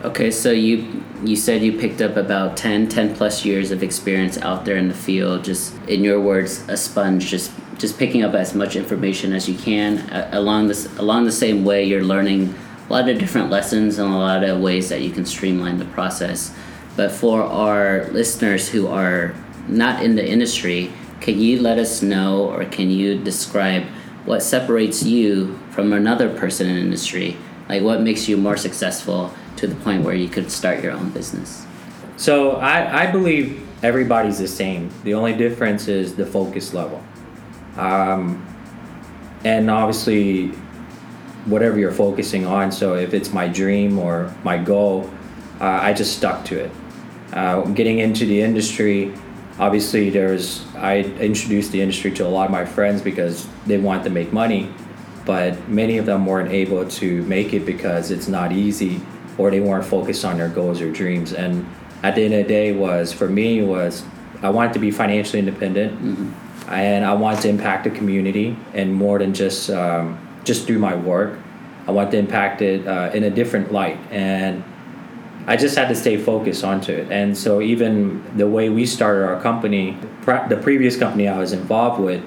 Okay, 0.04 0.30
so 0.30 0.52
you 0.52 1.02
you 1.24 1.34
said 1.34 1.62
you 1.62 1.78
picked 1.78 2.02
up 2.02 2.16
about 2.16 2.56
10, 2.56 2.88
10 2.88 3.16
plus 3.16 3.44
years 3.46 3.70
of 3.70 3.82
experience 3.82 4.36
out 4.38 4.64
there 4.66 4.76
in 4.76 4.88
the 4.88 4.94
field, 4.94 5.42
just 5.42 5.74
in 5.88 6.04
your 6.04 6.20
words, 6.20 6.68
a 6.68 6.76
sponge, 6.76 7.26
just 7.26 7.50
just 7.78 7.98
picking 7.98 8.22
up 8.22 8.34
as 8.34 8.54
much 8.54 8.76
information 8.76 9.32
as 9.32 9.48
you 9.48 9.56
can. 9.56 9.98
Uh, 10.10 10.28
along 10.32 10.68
this 10.68 10.86
along 10.98 11.24
the 11.24 11.32
same 11.32 11.64
way, 11.64 11.82
you're 11.82 12.04
learning 12.04 12.54
a 12.88 12.92
lot 12.92 13.08
of 13.08 13.18
different 13.18 13.50
lessons 13.50 13.98
and 13.98 14.12
a 14.12 14.16
lot 14.16 14.44
of 14.44 14.60
ways 14.60 14.90
that 14.90 15.00
you 15.00 15.10
can 15.10 15.24
streamline 15.24 15.78
the 15.78 15.86
process. 15.86 16.54
But 16.94 17.10
for 17.10 17.42
our 17.42 18.06
listeners 18.12 18.68
who 18.68 18.88
are 18.88 19.34
not 19.66 20.04
in 20.04 20.14
the 20.14 20.24
industry, 20.24 20.92
can 21.20 21.40
you 21.40 21.60
let 21.60 21.78
us 21.78 22.02
know 22.02 22.50
or 22.50 22.64
can 22.66 22.90
you 22.90 23.18
describe 23.18 23.84
what 24.26 24.42
separates 24.42 25.02
you 25.02 25.58
from 25.70 25.92
another 25.92 26.28
person 26.36 26.68
in 26.68 26.76
industry? 26.76 27.36
Like 27.68 27.82
what 27.82 28.02
makes 28.02 28.28
you 28.28 28.36
more 28.36 28.56
successful? 28.56 29.32
to 29.56 29.66
the 29.66 29.74
point 29.76 30.04
where 30.04 30.14
you 30.14 30.28
could 30.28 30.50
start 30.50 30.82
your 30.82 30.92
own 30.92 31.10
business? 31.10 31.66
So 32.16 32.52
I, 32.52 33.04
I 33.04 33.10
believe 33.10 33.66
everybody's 33.82 34.38
the 34.38 34.48
same. 34.48 34.90
The 35.04 35.14
only 35.14 35.34
difference 35.34 35.88
is 35.88 36.14
the 36.14 36.26
focus 36.26 36.72
level. 36.72 37.02
Um, 37.76 38.46
and 39.44 39.70
obviously, 39.70 40.48
whatever 41.46 41.78
you're 41.78 41.92
focusing 41.92 42.46
on. 42.46 42.72
So 42.72 42.94
if 42.94 43.14
it's 43.14 43.32
my 43.32 43.48
dream 43.48 43.98
or 43.98 44.34
my 44.44 44.56
goal, 44.56 45.10
uh, 45.60 45.64
I 45.64 45.92
just 45.92 46.16
stuck 46.16 46.44
to 46.46 46.64
it. 46.64 46.70
Uh, 47.32 47.62
getting 47.62 47.98
into 47.98 48.24
the 48.24 48.40
industry, 48.40 49.12
obviously, 49.58 50.10
there's 50.10 50.64
I 50.76 50.98
introduced 51.00 51.72
the 51.72 51.80
industry 51.80 52.10
to 52.12 52.26
a 52.26 52.28
lot 52.28 52.46
of 52.46 52.50
my 52.50 52.64
friends 52.64 53.02
because 53.02 53.48
they 53.66 53.78
want 53.78 54.04
to 54.04 54.10
make 54.10 54.32
money, 54.32 54.72
but 55.24 55.68
many 55.68 55.98
of 55.98 56.06
them 56.06 56.26
weren't 56.26 56.50
able 56.50 56.88
to 56.88 57.22
make 57.22 57.52
it 57.52 57.66
because 57.66 58.10
it's 58.10 58.28
not 58.28 58.52
easy 58.52 59.00
or 59.38 59.50
they 59.50 59.60
weren't 59.60 59.84
focused 59.84 60.24
on 60.24 60.38
their 60.38 60.48
goals 60.48 60.80
or 60.80 60.90
dreams. 60.90 61.32
And 61.32 61.66
at 62.02 62.14
the 62.14 62.24
end 62.24 62.34
of 62.34 62.42
the 62.44 62.48
day, 62.48 62.72
was 62.72 63.12
for 63.12 63.28
me 63.28 63.62
was 63.62 64.04
I 64.42 64.50
wanted 64.50 64.72
to 64.74 64.78
be 64.78 64.90
financially 64.90 65.38
independent, 65.38 65.92
mm-hmm. 65.94 66.72
and 66.72 67.04
I 67.04 67.14
wanted 67.14 67.42
to 67.42 67.48
impact 67.48 67.84
the 67.84 67.90
community, 67.90 68.56
and 68.74 68.94
more 68.94 69.18
than 69.18 69.34
just 69.34 69.70
um, 69.70 70.18
just 70.44 70.66
through 70.66 70.78
my 70.78 70.94
work, 70.94 71.38
I 71.86 71.90
wanted 71.90 72.12
to 72.12 72.18
impact 72.18 72.62
it 72.62 72.86
uh, 72.86 73.10
in 73.14 73.24
a 73.24 73.30
different 73.30 73.72
light, 73.72 73.98
and 74.10 74.62
I 75.46 75.56
just 75.56 75.76
had 75.76 75.88
to 75.88 75.94
stay 75.94 76.16
focused 76.16 76.64
onto 76.64 76.92
it. 76.92 77.10
And 77.10 77.36
so 77.36 77.60
even 77.60 78.22
the 78.36 78.48
way 78.48 78.68
we 78.68 78.84
started 78.84 79.24
our 79.24 79.40
company, 79.40 79.96
the 80.24 80.58
previous 80.60 80.96
company 80.96 81.28
I 81.28 81.38
was 81.38 81.52
involved 81.52 82.00
with, 82.00 82.22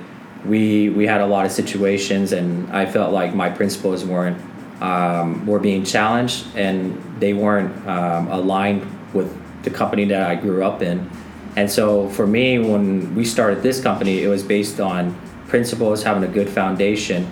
we 0.46 0.90
we 0.90 1.06
had 1.06 1.20
a 1.20 1.28
lot 1.28 1.46
of 1.46 1.52
situations, 1.52 2.32
and 2.32 2.72
I 2.72 2.86
felt 2.86 3.12
like 3.12 3.36
my 3.36 3.50
principles 3.50 4.06
weren't 4.06 4.38
um, 4.82 5.46
were 5.46 5.60
being 5.60 5.84
challenged 5.84 6.46
and 6.56 6.98
they 7.20 7.34
weren't 7.34 7.76
um, 7.88 8.28
aligned 8.30 8.86
with 9.14 9.30
the 9.64 9.70
company 9.70 10.06
that 10.06 10.30
I 10.30 10.36
grew 10.36 10.64
up 10.64 10.82
in. 10.82 11.10
And 11.56 11.70
so 11.70 12.10
for 12.10 12.26
me, 12.26 12.60
when 12.60 13.16
we 13.16 13.26
started 13.26 13.62
this 13.62 13.82
company, 13.82 14.24
it 14.24 14.28
was 14.28 14.44
based 14.44 14.80
on 14.80 15.20
principles, 15.48 16.04
having 16.04 16.24
a 16.24 16.32
good 16.32 16.48
foundation. 16.48 17.30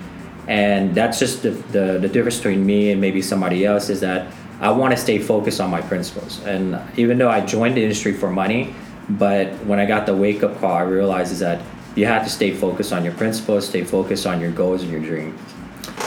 And 0.47 0.95
that's 0.95 1.19
just 1.19 1.43
the, 1.43 1.51
the, 1.51 1.99
the 1.99 2.09
difference 2.09 2.37
between 2.37 2.65
me 2.65 2.91
and 2.91 2.99
maybe 2.99 3.21
somebody 3.21 3.65
else 3.65 3.89
is 3.89 4.01
that 4.01 4.31
I 4.59 4.71
want 4.71 4.91
to 4.91 4.97
stay 4.97 5.19
focused 5.19 5.61
on 5.61 5.69
my 5.69 5.81
principles. 5.81 6.43
And 6.43 6.79
even 6.97 7.17
though 7.17 7.29
I 7.29 7.41
joined 7.41 7.77
the 7.77 7.83
industry 7.83 8.13
for 8.13 8.29
money, 8.29 8.73
but 9.09 9.53
when 9.65 9.79
I 9.79 9.85
got 9.85 10.05
the 10.05 10.15
wake 10.15 10.43
up 10.43 10.59
call, 10.59 10.73
I 10.73 10.81
realized 10.81 11.31
is 11.31 11.39
that 11.39 11.61
you 11.95 12.05
have 12.05 12.23
to 12.23 12.29
stay 12.29 12.51
focused 12.51 12.91
on 12.91 13.03
your 13.03 13.13
principles, 13.13 13.67
stay 13.67 13.83
focused 13.83 14.25
on 14.25 14.41
your 14.41 14.51
goals 14.51 14.83
and 14.83 14.91
your 14.91 15.01
dreams. 15.01 15.39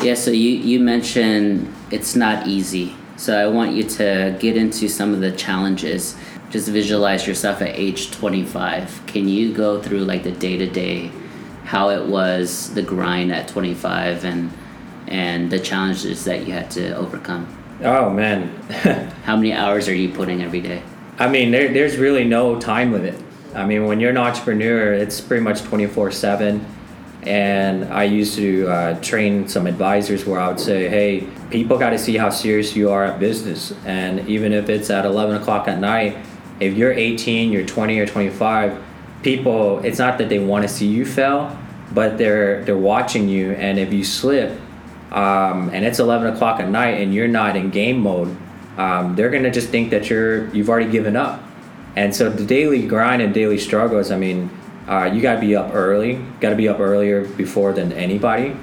Yeah, 0.02 0.14
so 0.14 0.30
you, 0.30 0.50
you 0.50 0.80
mentioned 0.80 1.72
it's 1.90 2.16
not 2.16 2.46
easy. 2.46 2.94
So 3.16 3.38
I 3.38 3.46
want 3.48 3.72
you 3.72 3.84
to 3.84 4.36
get 4.40 4.56
into 4.56 4.88
some 4.88 5.12
of 5.12 5.20
the 5.20 5.32
challenges. 5.32 6.16
Just 6.50 6.68
visualize 6.68 7.26
yourself 7.26 7.60
at 7.62 7.76
age 7.76 8.10
25. 8.10 9.06
Can 9.06 9.28
you 9.28 9.52
go 9.52 9.80
through 9.80 10.00
like 10.00 10.22
the 10.22 10.32
day 10.32 10.56
to 10.56 10.68
day, 10.68 11.10
how 11.64 11.90
it 11.90 12.06
was, 12.06 12.72
the 12.74 12.82
grind 12.82 13.30
at 13.32 13.46
25, 13.48 14.24
and 14.24 14.50
and 15.06 15.50
the 15.50 15.58
challenges 15.58 16.24
that 16.24 16.46
you 16.46 16.52
had 16.52 16.70
to 16.72 16.96
overcome? 16.96 17.59
Oh 17.82 18.10
man, 18.10 18.48
how 19.24 19.36
many 19.36 19.52
hours 19.52 19.88
are 19.88 19.94
you 19.94 20.10
putting 20.10 20.42
every 20.42 20.60
day? 20.60 20.82
I 21.18 21.28
mean, 21.28 21.50
there, 21.50 21.72
there's 21.72 21.96
really 21.96 22.24
no 22.24 22.60
time 22.60 22.92
limit. 22.92 23.20
I 23.54 23.64
mean, 23.64 23.86
when 23.86 24.00
you're 24.00 24.10
an 24.10 24.18
entrepreneur, 24.18 24.92
it's 24.92 25.20
pretty 25.20 25.42
much 25.42 25.62
24 25.62 26.10
seven 26.12 26.66
and 27.22 27.84
I 27.92 28.04
used 28.04 28.34
to 28.36 28.66
uh, 28.68 29.00
train 29.00 29.46
some 29.46 29.66
advisors 29.66 30.24
where 30.24 30.40
I 30.40 30.48
would 30.48 30.60
say, 30.60 30.88
hey, 30.88 31.26
people 31.50 31.78
got 31.78 31.90
to 31.90 31.98
see 31.98 32.16
how 32.16 32.30
serious 32.30 32.74
you 32.74 32.90
are 32.90 33.04
at 33.04 33.20
business. 33.20 33.74
And 33.84 34.26
even 34.26 34.52
if 34.52 34.70
it's 34.70 34.88
at 34.88 35.04
11 35.04 35.36
o'clock 35.36 35.68
at 35.68 35.78
night, 35.80 36.16
if 36.60 36.74
you're 36.74 36.92
18, 36.92 37.52
you're 37.52 37.66
20 37.66 37.98
or 37.98 38.06
25, 38.06 38.82
people, 39.22 39.80
it's 39.80 39.98
not 39.98 40.16
that 40.18 40.30
they 40.30 40.38
want 40.38 40.62
to 40.62 40.68
see 40.68 40.86
you 40.86 41.04
fail, 41.04 41.56
but 41.92 42.16
they're, 42.16 42.64
they're 42.64 42.78
watching 42.78 43.28
you. 43.28 43.52
And 43.52 43.78
if 43.78 43.92
you 43.92 44.04
slip 44.04 44.58
um, 45.10 45.70
and 45.70 45.84
it's 45.84 45.98
11 45.98 46.34
o'clock 46.34 46.60
at 46.60 46.68
night 46.68 47.00
and 47.00 47.14
you're 47.14 47.28
not 47.28 47.56
in 47.56 47.70
game 47.70 48.00
mode, 48.00 48.36
um, 48.76 49.16
they're 49.16 49.30
going 49.30 49.42
to 49.42 49.50
just 49.50 49.68
think 49.68 49.90
that 49.90 50.08
you're, 50.08 50.48
you've 50.54 50.68
already 50.68 50.90
given 50.90 51.16
up. 51.16 51.42
And 51.96 52.14
so 52.14 52.30
the 52.30 52.44
daily 52.44 52.86
grind 52.86 53.20
and 53.20 53.34
daily 53.34 53.58
struggles, 53.58 54.10
I 54.10 54.16
mean, 54.16 54.50
uh, 54.88 55.04
you 55.12 55.20
got 55.20 55.36
to 55.36 55.40
be 55.40 55.56
up 55.56 55.74
early. 55.74 56.14
Got 56.40 56.50
to 56.50 56.56
be 56.56 56.68
up 56.68 56.80
earlier 56.80 57.24
before 57.24 57.72
than 57.72 57.92
anybody. 57.92 58.56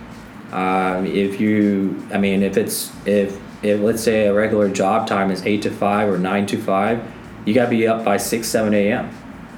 Um, 0.51 1.05
if 1.05 1.39
you, 1.39 2.01
I 2.13 2.17
mean, 2.17 2.41
if 2.41 2.57
it's 2.57 2.91
if 3.05 3.39
if 3.63 3.81
let's 3.81 4.03
say 4.03 4.27
a 4.27 4.33
regular 4.33 4.69
job 4.69 5.07
time 5.07 5.31
is 5.31 5.45
eight 5.45 5.61
to 5.63 5.71
five 5.71 6.09
or 6.09 6.17
nine 6.17 6.45
to 6.47 6.57
five, 6.57 7.03
you 7.45 7.53
got 7.53 7.65
to 7.65 7.69
be 7.69 7.87
up 7.87 8.05
by 8.05 8.17
six 8.17 8.47
seven 8.47 8.73
a.m. 8.73 9.09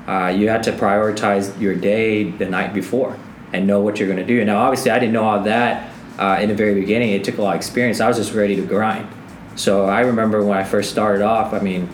Uh, 0.07 0.29
you 0.29 0.49
have 0.49 0.63
to 0.63 0.71
prioritize 0.71 1.59
your 1.59 1.75
day 1.75 2.31
the 2.31 2.45
night 2.45 2.73
before 2.73 3.17
and 3.53 3.67
know 3.67 3.81
what 3.81 3.99
you're 3.99 4.07
going 4.07 4.19
to 4.19 4.25
do. 4.25 4.43
Now, 4.43 4.59
obviously, 4.59 4.91
I 4.91 4.99
didn't 4.99 5.13
know 5.13 5.23
all 5.23 5.41
that 5.43 5.88
uh, 6.19 6.37
in 6.39 6.49
the 6.49 6.55
very 6.55 6.75
beginning. 6.75 7.09
It 7.09 7.23
took 7.23 7.37
a 7.37 7.41
lot 7.41 7.55
of 7.55 7.61
experience. 7.61 7.99
I 7.99 8.07
was 8.07 8.17
just 8.17 8.33
ready 8.33 8.55
to 8.55 8.61
grind. 8.61 9.07
So 9.55 9.85
I 9.85 10.01
remember 10.01 10.43
when 10.45 10.57
I 10.57 10.63
first 10.63 10.91
started 10.91 11.23
off. 11.23 11.53
I 11.53 11.59
mean, 11.59 11.89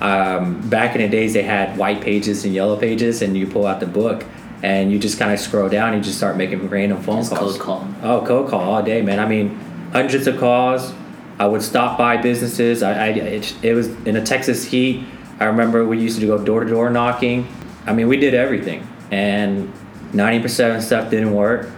um, 0.00 0.68
back 0.68 0.94
in 0.94 1.00
the 1.00 1.08
days, 1.08 1.32
they 1.32 1.42
had 1.42 1.78
white 1.78 2.00
pages 2.00 2.44
and 2.44 2.52
yellow 2.54 2.76
pages, 2.76 3.22
and 3.22 3.36
you 3.36 3.46
pull 3.46 3.66
out 3.66 3.80
the 3.80 3.86
book 3.86 4.24
and 4.62 4.90
you 4.90 4.98
just 4.98 5.18
kind 5.18 5.32
of 5.32 5.38
scroll 5.38 5.68
down 5.68 5.94
and 5.94 5.98
you 5.98 6.02
just 6.02 6.18
start 6.18 6.36
making 6.36 6.68
random 6.68 7.00
phone 7.02 7.18
just 7.18 7.34
calls. 7.34 7.58
Cold 7.58 7.60
call. 7.60 7.94
Oh, 8.02 8.26
cold 8.26 8.50
call 8.50 8.60
all 8.60 8.82
day, 8.82 9.02
man. 9.02 9.20
I 9.20 9.26
mean, 9.26 9.54
hundreds 9.92 10.26
of 10.26 10.38
calls. 10.38 10.92
I 11.38 11.46
would 11.46 11.62
stop 11.62 11.96
by 11.96 12.16
businesses. 12.16 12.82
I, 12.82 12.92
I 12.92 13.06
it, 13.10 13.64
it 13.64 13.74
was 13.74 13.88
in 14.04 14.16
a 14.16 14.24
Texas 14.24 14.64
heat. 14.64 15.04
I 15.38 15.44
remember 15.44 15.86
we 15.86 16.00
used 16.00 16.18
to 16.18 16.26
go 16.26 16.36
door 16.38 16.64
to 16.64 16.70
door 16.70 16.90
knocking. 16.90 17.46
I 17.86 17.92
mean, 17.92 18.08
we 18.08 18.16
did 18.16 18.34
everything, 18.34 18.86
and 19.12 19.72
ninety 20.12 20.42
percent 20.42 20.76
of 20.76 20.82
stuff 20.82 21.10
didn't 21.10 21.32
work. 21.32 21.70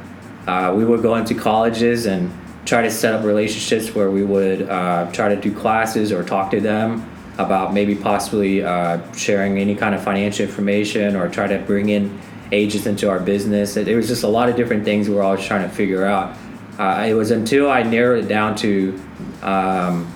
Uh, 0.51 0.75
we 0.75 0.85
would 0.85 1.01
go 1.01 1.15
into 1.15 1.33
colleges 1.33 2.07
and 2.07 2.29
try 2.65 2.83
to 2.83 2.91
set 2.91 3.15
up 3.15 3.25
relationships 3.25 3.95
where 3.95 4.11
we 4.11 4.25
would 4.25 4.69
uh, 4.69 5.09
try 5.13 5.33
to 5.33 5.41
do 5.41 5.55
classes 5.55 6.11
or 6.11 6.25
talk 6.25 6.51
to 6.51 6.61
them 6.61 7.09
about 7.39 7.73
maybe 7.73 7.95
possibly 7.95 8.61
uh, 8.61 9.01
sharing 9.13 9.59
any 9.59 9.77
kind 9.77 9.95
of 9.95 10.03
financial 10.03 10.45
information 10.45 11.15
or 11.15 11.29
try 11.29 11.47
to 11.47 11.59
bring 11.61 11.91
in 11.91 12.21
agents 12.51 12.87
into 12.87 13.09
our 13.09 13.21
business. 13.21 13.77
It, 13.77 13.87
it 13.87 13.95
was 13.95 14.09
just 14.09 14.25
a 14.25 14.29
lot 14.29 14.49
of 14.49 14.57
different 14.57 14.85
things 14.85 15.09
we 15.09 15.15
were 15.15 15.23
always 15.23 15.47
trying 15.47 15.63
to 15.63 15.73
figure 15.73 16.05
out. 16.05 16.37
Uh, 16.81 17.07
it 17.07 17.15
was 17.15 17.31
until 17.31 17.71
I 17.71 17.85
narrowed 17.85 18.25
it 18.25 18.29
down 18.29 18.57
to 18.57 19.01
um, 19.43 20.13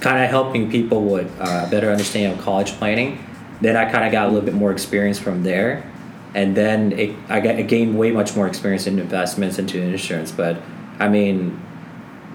kind 0.00 0.24
of 0.24 0.28
helping 0.28 0.72
people 0.72 1.04
with 1.04 1.30
uh, 1.38 1.70
better 1.70 1.88
understanding 1.88 2.36
of 2.36 2.44
college 2.44 2.72
planning. 2.72 3.24
Then 3.60 3.76
I 3.76 3.88
kind 3.92 4.04
of 4.04 4.10
got 4.10 4.26
a 4.26 4.30
little 4.32 4.44
bit 4.44 4.54
more 4.54 4.72
experience 4.72 5.20
from 5.20 5.44
there. 5.44 5.88
And 6.34 6.56
then 6.56 6.92
it, 6.92 7.16
I, 7.28 7.40
got, 7.40 7.56
I 7.56 7.62
gained 7.62 7.98
way 7.98 8.10
much 8.10 8.34
more 8.34 8.46
experience 8.46 8.86
in 8.86 8.98
investments 8.98 9.58
into 9.58 9.80
insurance. 9.80 10.32
But 10.32 10.56
I 10.98 11.08
mean, 11.08 11.60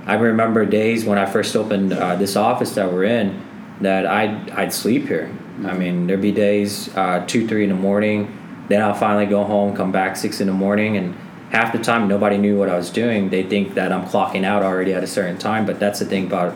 I 0.06 0.16
remember 0.16 0.66
days 0.66 1.04
when 1.04 1.18
I 1.18 1.26
first 1.26 1.56
opened 1.56 1.94
uh, 1.94 2.16
this 2.16 2.36
office 2.36 2.76
that 2.76 2.92
we're 2.92 3.06
in 3.06 3.44
that 3.82 4.06
I'd, 4.06 4.50
I'd 4.52 4.74
sleep 4.74 5.08
here. 5.08 5.32
I 5.66 5.74
mean, 5.76 6.08
there'd 6.08 6.22
be 6.22 6.32
days, 6.32 6.96
uh, 6.96 7.26
two, 7.28 7.48
three 7.48 7.64
in 7.64 7.70
the 7.70 7.76
morning. 7.76 8.38
Then 8.70 8.82
I'll 8.82 8.94
finally 8.94 9.26
go 9.26 9.44
home, 9.44 9.76
come 9.76 9.92
back 9.92 10.16
six 10.16 10.40
in 10.42 10.48
the 10.48 10.54
morning, 10.54 10.98
and 10.98 11.16
half 11.52 11.74
the 11.74 11.80
time 11.80 12.08
nobody 12.08 12.38
knew 12.38 12.58
what 12.58 12.70
I 12.70 12.78
was 12.78 12.90
doing. 12.90 13.30
They 13.30 13.44
think 13.44 13.74
that 13.76 13.92
I'm 13.92 14.06
clocking 14.06 14.44
out 14.44 14.64
already 14.64 14.94
at 14.94 15.04
a 15.04 15.08
certain 15.08 15.38
time, 15.38 15.66
but 15.66 15.80
that's 15.80 16.00
the 16.00 16.06
thing 16.06 16.28
about 16.28 16.56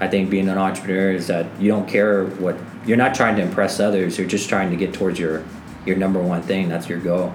I 0.00 0.06
think 0.06 0.30
being 0.30 0.48
an 0.48 0.58
entrepreneur 0.58 1.10
is 1.10 1.26
that 1.26 1.46
you 1.60 1.68
don't 1.68 1.88
care 1.88 2.24
what 2.24 2.56
you're 2.86 2.96
not 2.96 3.14
trying 3.14 3.36
to 3.36 3.42
impress 3.42 3.80
others. 3.80 4.16
You're 4.16 4.28
just 4.28 4.48
trying 4.48 4.70
to 4.70 4.76
get 4.76 4.94
towards 4.94 5.18
your 5.18 5.44
your 5.88 5.96
number 5.96 6.20
one 6.20 6.42
thing. 6.42 6.68
That's 6.68 6.88
your 6.88 7.00
goal. 7.00 7.32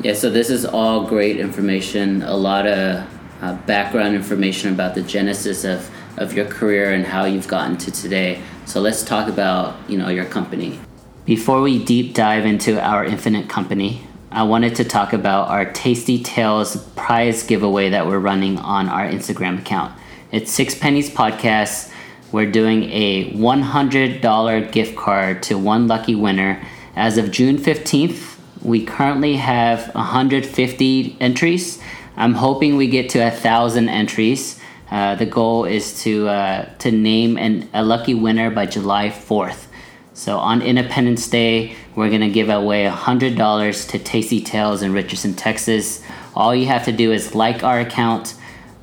Yeah. 0.00 0.14
So 0.14 0.30
this 0.30 0.50
is 0.50 0.64
all 0.64 1.06
great 1.06 1.36
information. 1.36 2.22
A 2.22 2.36
lot 2.36 2.66
of 2.66 3.06
uh, 3.42 3.54
background 3.66 4.16
information 4.16 4.72
about 4.72 4.94
the 4.94 5.02
genesis 5.02 5.64
of 5.64 5.88
of 6.16 6.32
your 6.32 6.46
career 6.46 6.92
and 6.92 7.06
how 7.06 7.24
you've 7.24 7.46
gotten 7.46 7.76
to 7.76 7.92
today. 7.92 8.42
So 8.64 8.80
let's 8.80 9.04
talk 9.04 9.28
about 9.28 9.76
you 9.88 9.98
know 9.98 10.08
your 10.08 10.24
company. 10.24 10.80
Before 11.24 11.60
we 11.60 11.84
deep 11.84 12.14
dive 12.14 12.46
into 12.46 12.80
our 12.82 13.04
infinite 13.04 13.48
company, 13.48 14.02
I 14.30 14.44
wanted 14.44 14.74
to 14.76 14.84
talk 14.84 15.12
about 15.12 15.48
our 15.48 15.70
Tasty 15.72 16.22
Tales 16.22 16.76
prize 16.94 17.42
giveaway 17.42 17.90
that 17.90 18.06
we're 18.06 18.18
running 18.18 18.58
on 18.58 18.88
our 18.88 19.06
Instagram 19.06 19.58
account. 19.58 19.92
It's 20.32 20.50
Six 20.50 20.74
Pennies 20.74 21.10
Podcast. 21.10 21.92
We're 22.30 22.50
doing 22.50 22.84
a 22.84 23.32
$100 23.32 24.72
gift 24.72 24.96
card 24.96 25.42
to 25.44 25.56
one 25.56 25.86
lucky 25.86 26.14
winner. 26.14 26.62
As 26.98 27.16
of 27.16 27.30
June 27.30 27.58
15th, 27.58 28.38
we 28.60 28.84
currently 28.84 29.36
have 29.36 29.94
150 29.94 31.16
entries. 31.20 31.80
I'm 32.16 32.34
hoping 32.34 32.76
we 32.76 32.88
get 32.88 33.10
to 33.10 33.20
a 33.20 33.30
thousand 33.30 33.88
entries. 33.88 34.58
Uh, 34.90 35.14
the 35.14 35.24
goal 35.24 35.64
is 35.64 36.02
to 36.02 36.28
uh, 36.28 36.64
to 36.78 36.90
name 36.90 37.38
an, 37.38 37.70
a 37.72 37.84
lucky 37.84 38.14
winner 38.14 38.50
by 38.50 38.66
July 38.66 39.10
4th. 39.10 39.66
So 40.12 40.38
on 40.38 40.60
Independence 40.60 41.28
Day, 41.28 41.76
we're 41.94 42.10
gonna 42.10 42.30
give 42.30 42.48
away 42.48 42.84
$100 42.86 43.90
to 43.90 43.98
Tasty 44.00 44.40
Tales 44.40 44.82
in 44.82 44.92
Richardson, 44.92 45.34
Texas. 45.34 46.02
All 46.34 46.52
you 46.52 46.66
have 46.66 46.84
to 46.86 46.92
do 46.92 47.12
is 47.12 47.32
like 47.32 47.62
our 47.62 47.78
account, 47.78 48.34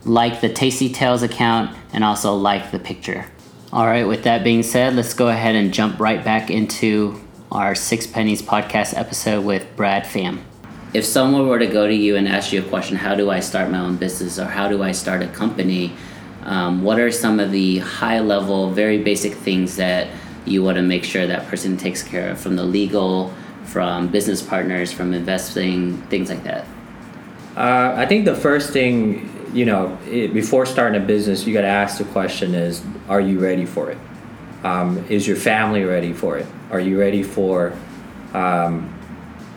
like 0.06 0.40
the 0.40 0.48
Tasty 0.48 0.88
Tales 0.88 1.22
account, 1.22 1.76
and 1.92 2.02
also 2.06 2.34
like 2.34 2.72
the 2.72 2.80
picture. 2.80 3.26
All 3.74 3.86
right, 3.86 4.08
with 4.08 4.24
that 4.24 4.46
being 4.46 4.64
said, 4.64 4.96
let's 4.96 5.14
go 5.14 5.28
ahead 5.28 5.56
and 5.56 5.74
jump 5.74 6.00
right 6.00 6.24
back 6.24 6.50
into 6.50 7.20
our 7.56 7.74
Six 7.74 8.06
Pennies 8.06 8.42
podcast 8.42 8.98
episode 8.98 9.46
with 9.46 9.66
Brad 9.78 10.04
Pham. 10.04 10.42
If 10.94 11.06
someone 11.06 11.48
were 11.48 11.58
to 11.58 11.68
go 11.68 11.88
to 11.88 11.94
you 11.94 12.18
and 12.18 12.28
ask 12.28 12.52
you 12.52 12.60
a 12.60 12.68
question, 12.68 12.98
how 12.98 13.16
do 13.16 13.32
I 13.32 13.40
start 13.40 13.72
my 13.72 13.80
own 13.80 13.96
business 13.96 14.38
or 14.38 14.44
how 14.44 14.68
do 14.68 14.84
I 14.84 14.92
start 14.92 15.22
a 15.22 15.28
company? 15.30 15.94
Um, 16.44 16.84
what 16.84 17.00
are 17.00 17.10
some 17.12 17.40
of 17.40 17.52
the 17.52 17.78
high 17.78 18.20
level, 18.20 18.72
very 18.72 19.02
basic 19.02 19.32
things 19.34 19.78
that 19.78 20.10
you 20.46 20.64
want 20.64 20.76
to 20.76 20.82
make 20.82 21.06
sure 21.06 21.26
that 21.28 21.48
person 21.48 21.78
takes 21.78 22.04
care 22.04 22.32
of 22.32 22.42
from 22.42 22.58
the 22.58 22.64
legal, 22.64 23.34
from 23.64 24.10
business 24.10 24.42
partners, 24.42 24.92
from 24.92 25.14
investing, 25.14 26.02
things 26.04 26.30
like 26.30 26.44
that? 26.44 26.66
Uh, 27.56 27.94
I 27.96 28.06
think 28.06 28.26
the 28.26 28.36
first 28.36 28.72
thing, 28.72 29.50
you 29.54 29.64
know, 29.64 29.98
it, 30.08 30.34
before 30.34 30.66
starting 30.66 31.02
a 31.02 31.06
business, 31.06 31.48
you 31.48 31.54
got 31.54 31.62
to 31.62 31.68
ask 31.68 32.00
the 32.00 32.04
question 32.04 32.54
is, 32.54 32.84
are 33.08 33.22
you 33.22 33.40
ready 33.40 33.66
for 33.66 33.92
it? 33.92 33.98
Um, 34.66 35.06
is 35.08 35.26
your 35.26 35.38
family 35.38 35.86
ready 35.86 36.12
for 36.12 36.38
it? 36.38 36.48
Are 36.72 36.80
you 36.80 37.00
ready 37.00 37.24
for, 37.24 37.74
um, 38.34 38.94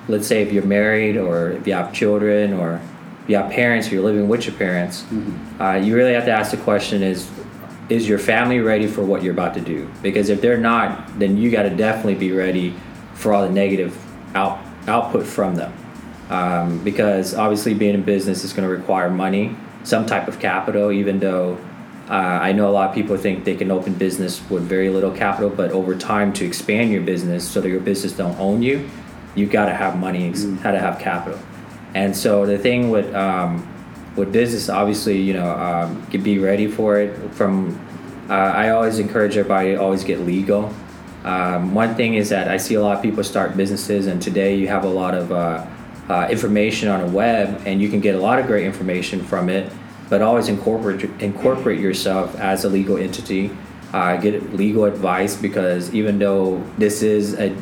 let's 0.09 0.27
say, 0.27 0.43
if 0.43 0.53
you're 0.53 0.65
married 0.65 1.17
or 1.17 1.53
if 1.53 1.67
you 1.67 1.75
have 1.75 1.93
children 1.93 2.53
or 2.53 2.81
if 3.23 3.31
you 3.31 3.37
have 3.37 3.51
parents, 3.51 3.89
or 3.89 3.95
you're 3.95 4.05
living 4.05 4.29
with 4.29 4.47
your 4.47 4.55
parents, 4.57 5.03
mm-hmm. 5.03 5.63
uh, 5.63 5.75
you 5.75 5.95
really 5.95 6.15
have 6.15 6.25
to 6.25 6.31
ask 6.31 6.51
the 6.51 6.57
question 6.59 7.03
is, 7.03 7.31
is 7.89 8.09
your 8.09 8.19
family 8.19 8.61
ready 8.61 8.87
for 8.87 9.03
what 9.03 9.23
you're 9.23 9.33
about 9.33 9.55
to 9.55 9.61
do? 9.61 9.91
Because 10.03 10.29
if 10.29 10.41
they're 10.41 10.59
not, 10.59 11.19
then 11.19 11.37
you 11.37 11.51
got 11.51 11.63
to 11.63 11.71
definitely 11.71 12.15
be 12.15 12.33
ready 12.33 12.75
for 13.15 13.33
all 13.33 13.43
the 13.43 13.53
negative 13.53 13.97
out, 14.35 14.59
output 14.87 15.27
from 15.27 15.55
them. 15.55 15.73
Um, 16.31 16.85
because 16.85 17.35
obviously, 17.35 17.73
being 17.73 17.95
in 17.95 18.03
business 18.03 18.45
is 18.45 18.53
going 18.53 18.69
to 18.69 18.75
require 18.75 19.11
money, 19.11 19.57
some 19.85 20.05
type 20.05 20.29
of 20.29 20.39
capital, 20.39 20.93
even 20.93 21.19
though 21.19 21.59
uh, 22.09 22.39
I 22.41 22.53
know 22.53 22.69
a 22.69 22.73
lot 22.73 22.89
of 22.89 22.95
people 22.95 23.17
think 23.19 23.45
they 23.45 23.55
can 23.55 23.71
open 23.71 23.95
business 23.95 24.41
with 24.49 24.63
very 24.63 24.89
little 24.89 25.11
capital, 25.11 25.51
but 25.51 25.73
over 25.73 25.95
time 25.95 26.33
to 26.35 26.47
expand 26.47 26.91
your 26.91 27.03
business 27.03 27.47
so 27.47 27.61
that 27.61 27.69
your 27.69 27.81
business 27.81 28.13
don't 28.13 28.39
own 28.39 28.63
you, 28.63 28.89
you've 29.35 29.51
got 29.51 29.67
to 29.67 29.75
have 29.75 29.99
money, 29.99 30.31
mm. 30.31 30.63
got 30.63 30.73
to 30.73 30.79
have 30.79 30.99
capital. 30.99 31.39
And 31.95 32.17
so 32.17 32.47
the 32.47 32.59
thing 32.59 32.91
with 32.91 33.15
um, 33.15 33.67
with 34.17 34.33
business, 34.33 34.69
obviously, 34.69 35.21
you 35.21 35.35
know, 35.35 35.51
um, 35.51 36.07
be 36.23 36.39
ready 36.39 36.67
for 36.67 36.99
it. 36.99 37.15
From 37.35 37.79
uh, 38.29 38.33
I 38.33 38.71
always 38.71 38.99
encourage 38.99 39.37
everybody 39.37 39.73
to 39.73 39.77
always 39.77 40.05
get 40.05 40.21
legal. 40.21 40.75
Um, 41.25 41.75
one 41.75 41.95
thing 41.95 42.15
is 42.15 42.31
that 42.31 42.49
I 42.49 42.57
see 42.57 42.75
a 42.75 42.83
lot 42.83 42.97
of 42.97 43.03
people 43.03 43.23
start 43.23 43.57
businesses, 43.57 44.07
and 44.07 44.21
today 44.21 44.57
you 44.57 44.69
have 44.69 44.85
a 44.85 44.89
lot 44.89 45.15
of 45.15 45.33
uh, 45.33 45.67
uh, 46.09 46.29
information 46.31 46.89
on 46.89 47.01
a 47.01 47.07
web, 47.07 47.61
and 47.67 47.83
you 47.83 47.89
can 47.89 48.01
get 48.01 48.15
a 48.15 48.19
lot 48.19 48.39
of 48.39 48.47
great 48.47 48.65
information 48.65 49.23
from 49.23 49.49
it. 49.49 49.71
But 50.09 50.23
always 50.23 50.49
incorporate 50.49 51.05
incorporate 51.21 51.81
yourself 51.81 52.35
as 52.37 52.65
a 52.65 52.69
legal 52.69 52.97
entity. 52.97 53.51
Uh, 53.93 54.17
get 54.17 54.53
legal 54.53 54.85
advice 54.85 55.35
because 55.35 55.95
even 55.95 56.19
though 56.19 56.63
this 56.77 57.03
is 57.03 57.35
a, 57.39 57.57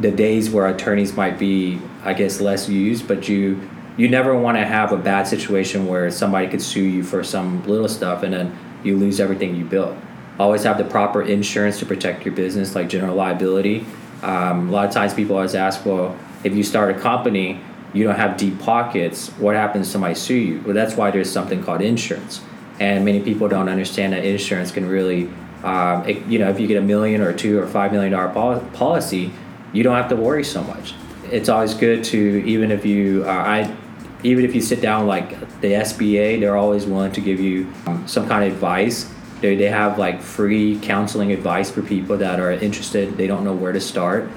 the 0.00 0.10
days 0.10 0.50
where 0.50 0.66
attorneys 0.66 1.14
might 1.14 1.38
be, 1.38 1.80
I 2.04 2.12
guess, 2.12 2.40
less 2.40 2.68
used, 2.68 3.08
but 3.08 3.28
you 3.28 3.68
you 3.96 4.08
never 4.08 4.34
want 4.34 4.56
to 4.56 4.64
have 4.64 4.92
a 4.92 4.96
bad 4.96 5.26
situation 5.26 5.86
where 5.86 6.10
somebody 6.10 6.48
could 6.48 6.62
sue 6.62 6.82
you 6.82 7.02
for 7.02 7.22
some 7.22 7.62
little 7.66 7.88
stuff 7.88 8.22
and 8.22 8.32
then 8.32 8.58
you 8.82 8.96
lose 8.96 9.20
everything 9.20 9.54
you 9.54 9.64
built. 9.64 9.96
Always 10.38 10.62
have 10.62 10.78
the 10.78 10.84
proper 10.84 11.22
insurance 11.22 11.78
to 11.80 11.86
protect 11.86 12.24
your 12.24 12.34
business, 12.34 12.74
like 12.74 12.88
general 12.88 13.14
liability. 13.14 13.84
Um, 14.22 14.68
a 14.68 14.72
lot 14.72 14.88
of 14.88 14.94
times 14.94 15.12
people 15.12 15.36
always 15.36 15.54
ask, 15.54 15.84
well, 15.84 16.18
if 16.44 16.54
you 16.54 16.62
start 16.62 16.96
a 16.96 16.98
company, 16.98 17.60
you 17.92 18.04
don't 18.04 18.16
have 18.16 18.36
deep 18.36 18.58
pockets, 18.60 19.28
what 19.30 19.54
happens 19.54 19.86
if 19.86 19.92
somebody 19.92 20.14
sue 20.14 20.34
you? 20.34 20.60
Well, 20.60 20.74
that's 20.74 20.94
why 20.94 21.10
there's 21.10 21.30
something 21.30 21.62
called 21.62 21.80
insurance. 21.80 22.40
And 22.78 23.04
many 23.04 23.20
people 23.20 23.48
don't 23.48 23.68
understand 23.68 24.12
that 24.12 24.24
insurance 24.24 24.70
can 24.70 24.86
really, 24.86 25.30
um, 25.64 26.08
it, 26.08 26.24
you 26.26 26.38
know, 26.38 26.48
if 26.48 26.58
you 26.58 26.66
get 26.66 26.76
a 26.76 26.82
million 26.82 27.20
or 27.20 27.32
two 27.32 27.58
or 27.58 27.66
five 27.66 27.92
million 27.92 28.12
dollar 28.12 28.30
policy, 28.72 29.32
you 29.72 29.82
don't 29.82 29.96
have 29.96 30.08
to 30.08 30.16
worry 30.16 30.44
so 30.44 30.62
much. 30.64 30.94
It's 31.30 31.48
always 31.48 31.74
good 31.74 32.02
to, 32.04 32.18
even 32.46 32.70
if 32.70 32.86
you, 32.86 33.24
uh, 33.26 33.30
I 33.30 33.76
even 34.22 34.44
if 34.44 34.54
you 34.54 34.60
sit 34.60 34.80
down 34.80 35.06
like 35.06 35.30
the 35.60 35.72
SBA, 35.72 36.40
they're 36.40 36.56
always 36.56 36.86
willing 36.86 37.12
to 37.12 37.20
give 37.20 37.40
you 37.40 37.72
um, 37.86 38.06
some 38.06 38.28
kind 38.28 38.44
of 38.44 38.52
advice. 38.52 39.10
They, 39.40 39.56
they 39.56 39.70
have 39.70 39.98
like 39.98 40.20
free 40.20 40.78
counseling 40.80 41.32
advice 41.32 41.70
for 41.70 41.82
people 41.82 42.18
that 42.18 42.38
are 42.38 42.52
interested. 42.52 43.16
They 43.16 43.26
don't 43.26 43.44
know 43.44 43.54
where 43.54 43.72
to 43.72 43.80
start. 43.80 44.28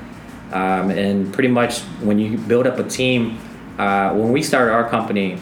Um, 0.54 0.92
and 0.92 1.34
pretty 1.34 1.50
much 1.50 1.80
when 2.02 2.20
you 2.20 2.38
build 2.38 2.68
up 2.68 2.78
a 2.78 2.84
team, 2.84 3.40
uh, 3.80 4.14
when 4.14 4.32
we 4.32 4.44
started 4.44 4.72
our 4.72 4.88
company, 4.88 5.40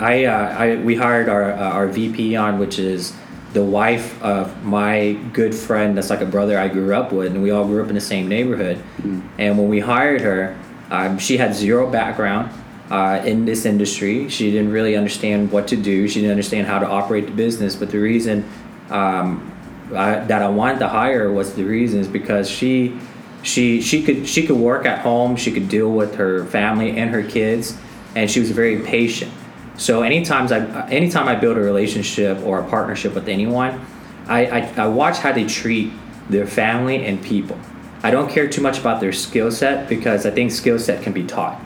I, 0.00 0.24
uh, 0.24 0.56
I 0.58 0.76
we 0.76 0.96
hired 0.96 1.28
our 1.28 1.52
uh, 1.52 1.70
our 1.70 1.86
VP 1.86 2.34
on, 2.34 2.58
which 2.58 2.78
is 2.78 3.14
the 3.52 3.62
wife 3.62 4.20
of 4.22 4.64
my 4.64 5.12
good 5.32 5.54
friend. 5.54 5.96
That's 5.96 6.10
like 6.10 6.22
a 6.22 6.26
brother 6.26 6.58
I 6.58 6.68
grew 6.68 6.94
up 6.94 7.12
with, 7.12 7.32
and 7.32 7.42
we 7.42 7.50
all 7.50 7.66
grew 7.66 7.82
up 7.82 7.88
in 7.88 7.94
the 7.94 8.00
same 8.00 8.26
neighborhood. 8.26 8.78
Mm-hmm. 8.78 9.20
And 9.38 9.58
when 9.58 9.68
we 9.68 9.80
hired 9.80 10.22
her, 10.22 10.58
um, 10.90 11.18
she 11.18 11.36
had 11.36 11.54
zero 11.54 11.90
background 11.90 12.50
uh, 12.90 13.22
in 13.24 13.44
this 13.44 13.66
industry. 13.66 14.28
She 14.28 14.50
didn't 14.50 14.72
really 14.72 14.96
understand 14.96 15.52
what 15.52 15.68
to 15.68 15.76
do. 15.76 16.08
She 16.08 16.20
didn't 16.20 16.32
understand 16.32 16.66
how 16.66 16.78
to 16.78 16.86
operate 16.86 17.26
the 17.26 17.32
business. 17.32 17.76
But 17.76 17.90
the 17.90 17.98
reason 17.98 18.48
um, 18.90 19.52
I, 19.94 20.20
that 20.20 20.42
I 20.42 20.48
wanted 20.48 20.78
to 20.80 20.88
hire 20.88 21.30
was 21.32 21.54
the 21.54 21.64
reason 21.64 22.00
is 22.00 22.08
because 22.08 22.48
she 22.48 22.98
she 23.46 23.80
she 23.80 24.02
could 24.02 24.28
she 24.28 24.46
could 24.46 24.56
work 24.56 24.86
at 24.86 25.00
home. 25.00 25.36
She 25.36 25.52
could 25.52 25.68
deal 25.68 25.90
with 25.90 26.16
her 26.16 26.44
family 26.46 26.96
and 26.96 27.10
her 27.10 27.22
kids, 27.22 27.76
and 28.14 28.30
she 28.30 28.40
was 28.40 28.50
very 28.50 28.80
patient. 28.80 29.32
So 29.76 30.02
anytime 30.02 30.52
I 30.52 30.88
anytime 30.90 31.28
I 31.28 31.34
build 31.34 31.56
a 31.56 31.60
relationship 31.60 32.38
or 32.44 32.60
a 32.60 32.68
partnership 32.68 33.14
with 33.14 33.28
anyone, 33.28 33.84
I, 34.26 34.46
I, 34.46 34.84
I 34.84 34.86
watch 34.88 35.18
how 35.18 35.32
they 35.32 35.46
treat 35.46 35.92
their 36.28 36.46
family 36.46 37.04
and 37.06 37.22
people. 37.22 37.58
I 38.02 38.10
don't 38.10 38.30
care 38.30 38.48
too 38.48 38.60
much 38.60 38.78
about 38.78 39.00
their 39.00 39.12
skill 39.12 39.50
set 39.50 39.88
because 39.88 40.26
I 40.26 40.30
think 40.30 40.50
skill 40.50 40.78
set 40.78 41.02
can 41.02 41.12
be 41.12 41.24
taught 41.24 41.60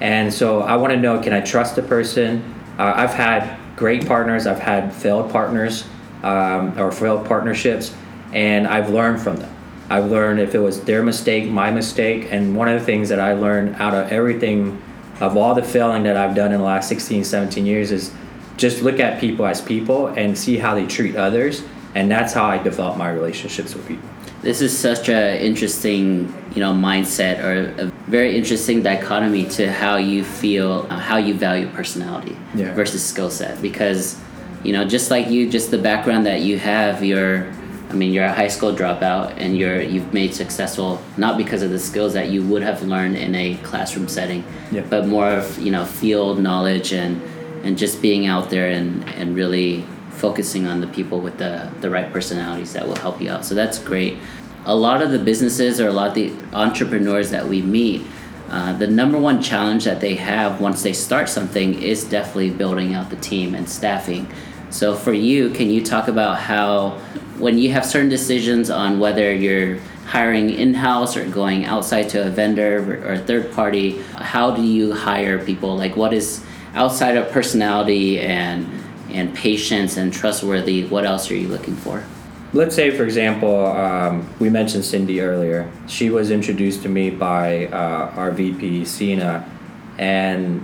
and 0.00 0.32
so 0.32 0.60
I 0.60 0.76
want 0.76 0.92
to 0.92 0.98
know 0.98 1.20
can 1.20 1.32
I 1.32 1.40
trust 1.40 1.76
the 1.76 1.82
person? 1.82 2.54
Uh, 2.78 2.92
I've 2.96 3.14
had 3.14 3.58
great 3.76 4.06
partners, 4.06 4.46
I've 4.46 4.58
had 4.58 4.92
failed 4.94 5.30
partners 5.30 5.84
um, 6.22 6.78
or 6.78 6.92
failed 6.92 7.26
partnerships, 7.26 7.94
and 8.32 8.66
I've 8.66 8.90
learned 8.90 9.20
from 9.20 9.36
them. 9.36 9.55
I've 9.88 10.10
learned 10.10 10.40
if 10.40 10.54
it 10.54 10.58
was 10.58 10.82
their 10.84 11.02
mistake, 11.02 11.48
my 11.48 11.70
mistake, 11.70 12.28
and 12.30 12.56
one 12.56 12.68
of 12.68 12.78
the 12.78 12.84
things 12.84 13.08
that 13.08 13.20
I 13.20 13.34
learned 13.34 13.76
out 13.76 13.94
of 13.94 14.10
everything, 14.10 14.82
of 15.20 15.36
all 15.36 15.54
the 15.54 15.62
failing 15.62 16.02
that 16.04 16.16
I've 16.16 16.34
done 16.34 16.52
in 16.52 16.58
the 16.58 16.64
last 16.64 16.88
16, 16.88 17.24
17 17.24 17.64
years, 17.64 17.92
is 17.92 18.12
just 18.56 18.82
look 18.82 18.98
at 18.98 19.20
people 19.20 19.46
as 19.46 19.60
people 19.60 20.08
and 20.08 20.36
see 20.36 20.56
how 20.56 20.74
they 20.74 20.86
treat 20.86 21.16
others, 21.16 21.62
and 21.94 22.10
that's 22.10 22.32
how 22.32 22.44
I 22.44 22.58
develop 22.58 22.96
my 22.96 23.10
relationships 23.10 23.74
with 23.74 23.86
people 23.86 24.08
this 24.46 24.60
is 24.60 24.76
such 24.76 25.08
a 25.08 25.44
interesting 25.44 26.32
you 26.54 26.60
know 26.60 26.72
mindset 26.72 27.42
or 27.42 27.82
a 27.82 27.86
very 28.08 28.36
interesting 28.36 28.80
dichotomy 28.80 29.44
to 29.44 29.70
how 29.70 29.96
you 29.96 30.22
feel 30.22 30.86
uh, 30.88 30.98
how 30.98 31.16
you 31.16 31.34
value 31.34 31.68
personality 31.70 32.36
yeah. 32.54 32.72
versus 32.74 33.04
skill 33.04 33.28
set 33.28 33.60
because 33.60 34.16
you 34.62 34.72
know 34.72 34.84
just 34.84 35.10
like 35.10 35.28
you 35.28 35.50
just 35.50 35.72
the 35.72 35.78
background 35.78 36.24
that 36.24 36.42
you 36.42 36.58
have 36.58 37.02
you're 37.02 37.52
I 37.88 37.92
mean, 37.94 38.12
you're 38.12 38.24
a 38.24 38.32
high 38.32 38.48
school 38.48 38.72
dropout, 38.74 39.34
and 39.36 39.56
you're 39.56 39.80
you've 39.80 40.12
made 40.12 40.34
successful 40.34 41.00
not 41.16 41.36
because 41.38 41.62
of 41.62 41.70
the 41.70 41.78
skills 41.78 42.14
that 42.14 42.28
you 42.30 42.42
would 42.46 42.62
have 42.62 42.82
learned 42.82 43.16
in 43.16 43.34
a 43.34 43.56
classroom 43.58 44.08
setting, 44.08 44.42
Yeah. 44.72 44.82
but 44.90 45.06
more 45.06 45.28
of 45.30 45.58
you 45.58 45.70
know 45.70 45.84
field 45.84 46.38
knowledge 46.40 46.92
and 46.92 47.20
and 47.64 47.78
just 47.78 48.02
being 48.02 48.26
out 48.26 48.50
there 48.50 48.68
and 48.70 49.04
and 49.10 49.36
really 49.36 49.84
focusing 50.10 50.66
on 50.66 50.80
the 50.80 50.86
people 50.88 51.20
with 51.20 51.38
the 51.38 51.70
the 51.80 51.88
right 51.90 52.12
personalities 52.12 52.72
that 52.72 52.86
will 52.88 52.96
help 52.96 53.20
you 53.20 53.30
out. 53.30 53.44
So 53.44 53.54
that's 53.54 53.78
great. 53.78 54.16
A 54.64 54.74
lot 54.74 55.00
of 55.00 55.12
the 55.12 55.18
businesses 55.20 55.80
or 55.80 55.86
a 55.86 55.92
lot 55.92 56.08
of 56.08 56.14
the 56.14 56.32
entrepreneurs 56.52 57.30
that 57.30 57.46
we 57.46 57.62
meet. 57.62 58.02
Uh, 58.50 58.72
the 58.78 58.86
number 58.86 59.18
one 59.18 59.42
challenge 59.42 59.84
that 59.84 60.00
they 60.00 60.14
have 60.14 60.60
once 60.60 60.82
they 60.82 60.92
start 60.92 61.28
something 61.28 61.80
is 61.82 62.04
definitely 62.04 62.50
building 62.50 62.94
out 62.94 63.10
the 63.10 63.16
team 63.16 63.54
and 63.54 63.68
staffing. 63.68 64.26
So 64.76 64.94
for 64.94 65.14
you, 65.14 65.48
can 65.48 65.70
you 65.70 65.82
talk 65.82 66.06
about 66.06 66.38
how 66.38 66.98
when 67.38 67.56
you 67.56 67.72
have 67.72 67.86
certain 67.86 68.10
decisions 68.10 68.68
on 68.68 68.98
whether 68.98 69.32
you're 69.32 69.78
hiring 70.04 70.50
in-house 70.50 71.16
or 71.16 71.24
going 71.24 71.64
outside 71.64 72.10
to 72.10 72.26
a 72.26 72.28
vendor 72.28 73.02
or 73.02 73.14
a 73.14 73.18
third 73.18 73.52
party, 73.52 74.02
how 74.16 74.50
do 74.50 74.60
you 74.60 74.92
hire 74.92 75.42
people? 75.42 75.78
Like 75.78 75.96
what 75.96 76.12
is 76.12 76.44
outside 76.74 77.16
of 77.16 77.30
personality 77.30 78.20
and 78.20 78.68
and 79.08 79.34
patience 79.34 79.96
and 79.96 80.12
trustworthy, 80.12 80.84
what 80.84 81.06
else 81.06 81.30
are 81.30 81.36
you 81.36 81.48
looking 81.48 81.76
for? 81.76 82.04
Let's 82.52 82.74
say, 82.74 82.90
for 82.90 83.04
example, 83.04 83.66
um, 83.68 84.28
we 84.40 84.50
mentioned 84.50 84.84
Cindy 84.84 85.22
earlier. 85.22 85.70
She 85.86 86.10
was 86.10 86.30
introduced 86.30 86.82
to 86.82 86.90
me 86.90 87.08
by 87.08 87.68
uh, 87.68 88.12
our 88.14 88.30
VP, 88.30 88.84
Sina, 88.84 89.48
and 89.96 90.60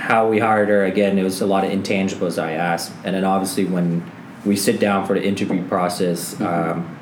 how 0.00 0.26
we 0.26 0.38
hired 0.38 0.70
her 0.70 0.84
again, 0.84 1.18
it 1.18 1.22
was 1.22 1.42
a 1.42 1.46
lot 1.46 1.62
of 1.62 1.70
intangibles 1.70 2.42
I 2.42 2.52
asked. 2.52 2.90
And 3.04 3.14
then 3.14 3.24
obviously, 3.24 3.66
when 3.66 4.02
we 4.46 4.56
sit 4.56 4.80
down 4.80 5.06
for 5.06 5.12
the 5.12 5.22
interview 5.22 5.62
process, 5.68 6.40
um, 6.40 6.96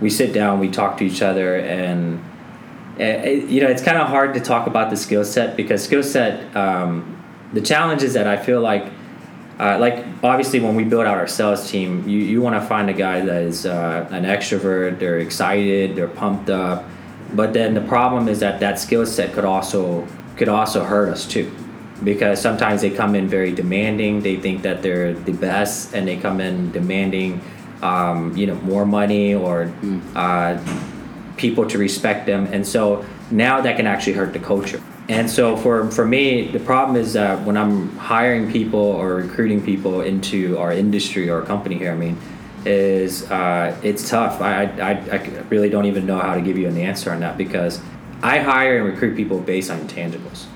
we 0.00 0.10
sit 0.10 0.32
down, 0.32 0.60
we 0.60 0.70
talk 0.70 0.96
to 0.98 1.04
each 1.04 1.22
other, 1.22 1.56
and 1.56 2.22
it, 2.98 3.48
you 3.48 3.60
know, 3.60 3.68
it's 3.68 3.82
kind 3.82 3.98
of 3.98 4.06
hard 4.06 4.32
to 4.34 4.40
talk 4.40 4.68
about 4.68 4.90
the 4.90 4.96
skill 4.96 5.24
set 5.24 5.56
because 5.56 5.82
skill 5.82 6.04
set, 6.04 6.54
um, 6.56 7.20
the 7.52 7.60
challenge 7.60 8.04
is 8.04 8.14
that 8.14 8.28
I 8.28 8.36
feel 8.36 8.60
like 8.60 8.92
uh, 9.58 9.78
like 9.80 10.04
obviously 10.22 10.60
when 10.60 10.74
we 10.74 10.84
build 10.84 11.06
out 11.06 11.16
our 11.16 11.26
sales 11.26 11.70
team 11.70 12.06
you, 12.06 12.18
you 12.18 12.42
want 12.42 12.54
to 12.54 12.60
find 12.60 12.90
a 12.90 12.92
guy 12.92 13.24
that 13.24 13.42
is 13.42 13.64
uh, 13.64 14.06
an 14.10 14.24
extrovert 14.24 14.98
they're 14.98 15.18
excited 15.18 15.96
they're 15.96 16.08
pumped 16.08 16.50
up. 16.50 16.84
But 17.32 17.54
then 17.54 17.72
the 17.72 17.80
problem 17.80 18.28
is 18.28 18.40
that 18.40 18.60
that 18.60 18.78
skill 18.78 19.06
set 19.06 19.32
could 19.32 19.46
also 19.46 20.06
could 20.36 20.50
also 20.50 20.84
hurt 20.84 21.08
us 21.08 21.26
too 21.26 21.50
because 22.04 22.40
sometimes 22.40 22.82
they 22.82 22.90
come 22.90 23.14
in 23.14 23.28
very 23.28 23.52
demanding. 23.52 24.20
They 24.20 24.36
think 24.36 24.62
that 24.62 24.82
they're 24.82 25.14
the 25.14 25.32
best 25.32 25.94
and 25.94 26.06
they 26.06 26.16
come 26.16 26.40
in 26.40 26.70
demanding 26.72 27.40
um, 27.82 28.36
you 28.36 28.46
know 28.46 28.56
more 28.56 28.86
money 28.86 29.34
or 29.34 29.72
uh, 30.14 30.58
people 31.36 31.66
to 31.68 31.78
respect 31.78 32.26
them. 32.26 32.46
And 32.52 32.66
so 32.66 33.04
now 33.30 33.60
that 33.60 33.76
can 33.76 33.86
actually 33.86 34.14
hurt 34.14 34.32
the 34.32 34.38
culture. 34.38 34.82
And 35.08 35.30
so 35.30 35.56
for, 35.56 35.88
for 35.92 36.04
me 36.04 36.48
the 36.48 36.58
problem 36.58 36.96
is 36.96 37.12
that 37.12 37.40
when 37.46 37.56
i'm 37.56 37.96
hiring 37.96 38.50
people 38.50 38.80
or 38.80 39.14
recruiting 39.14 39.62
people 39.64 40.00
into 40.00 40.58
our 40.58 40.72
industry 40.72 41.30
or 41.30 41.42
company 41.42 41.78
here 41.78 41.92
i 41.92 41.94
mean 41.94 42.18
is 42.66 43.30
uh, 43.30 43.78
it's 43.82 44.10
tough. 44.10 44.40
I, 44.40 44.64
I, 44.64 44.90
I 44.90 45.16
really 45.48 45.70
don't 45.70 45.86
even 45.86 46.04
know 46.04 46.18
how 46.18 46.34
to 46.34 46.40
give 46.40 46.58
you 46.58 46.66
an 46.66 46.76
answer 46.76 47.12
on 47.12 47.20
that 47.20 47.38
because 47.38 47.80
i 48.22 48.38
hire 48.38 48.78
and 48.78 48.86
recruit 48.86 49.16
people 49.16 49.38
based 49.40 49.70
on 49.70 49.78
intangibles. 49.86 50.46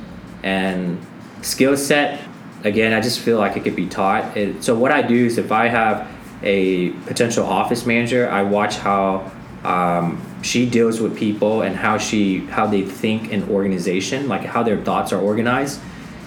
And 0.42 0.98
skill 1.42 1.76
set 1.76 2.22
again 2.64 2.92
i 2.92 3.00
just 3.00 3.20
feel 3.20 3.38
like 3.38 3.56
it 3.56 3.64
could 3.64 3.76
be 3.76 3.86
taught. 3.86 4.36
So 4.60 4.74
what 4.74 4.92
i 4.92 5.02
do 5.02 5.26
is 5.26 5.38
if 5.38 5.52
i 5.52 5.68
have 5.68 6.08
a 6.42 6.90
potential 7.06 7.44
office 7.44 7.86
manager 7.86 8.28
i 8.30 8.42
watch 8.42 8.76
how 8.76 9.30
um, 9.64 10.22
she 10.42 10.68
deals 10.68 11.00
with 11.00 11.16
people 11.16 11.62
and 11.62 11.76
how 11.76 11.98
she 11.98 12.38
how 12.46 12.66
they 12.66 12.82
think 12.82 13.30
in 13.30 13.48
organization 13.50 14.28
like 14.28 14.42
how 14.42 14.62
their 14.62 14.82
thoughts 14.82 15.12
are 15.12 15.20
organized. 15.20 15.80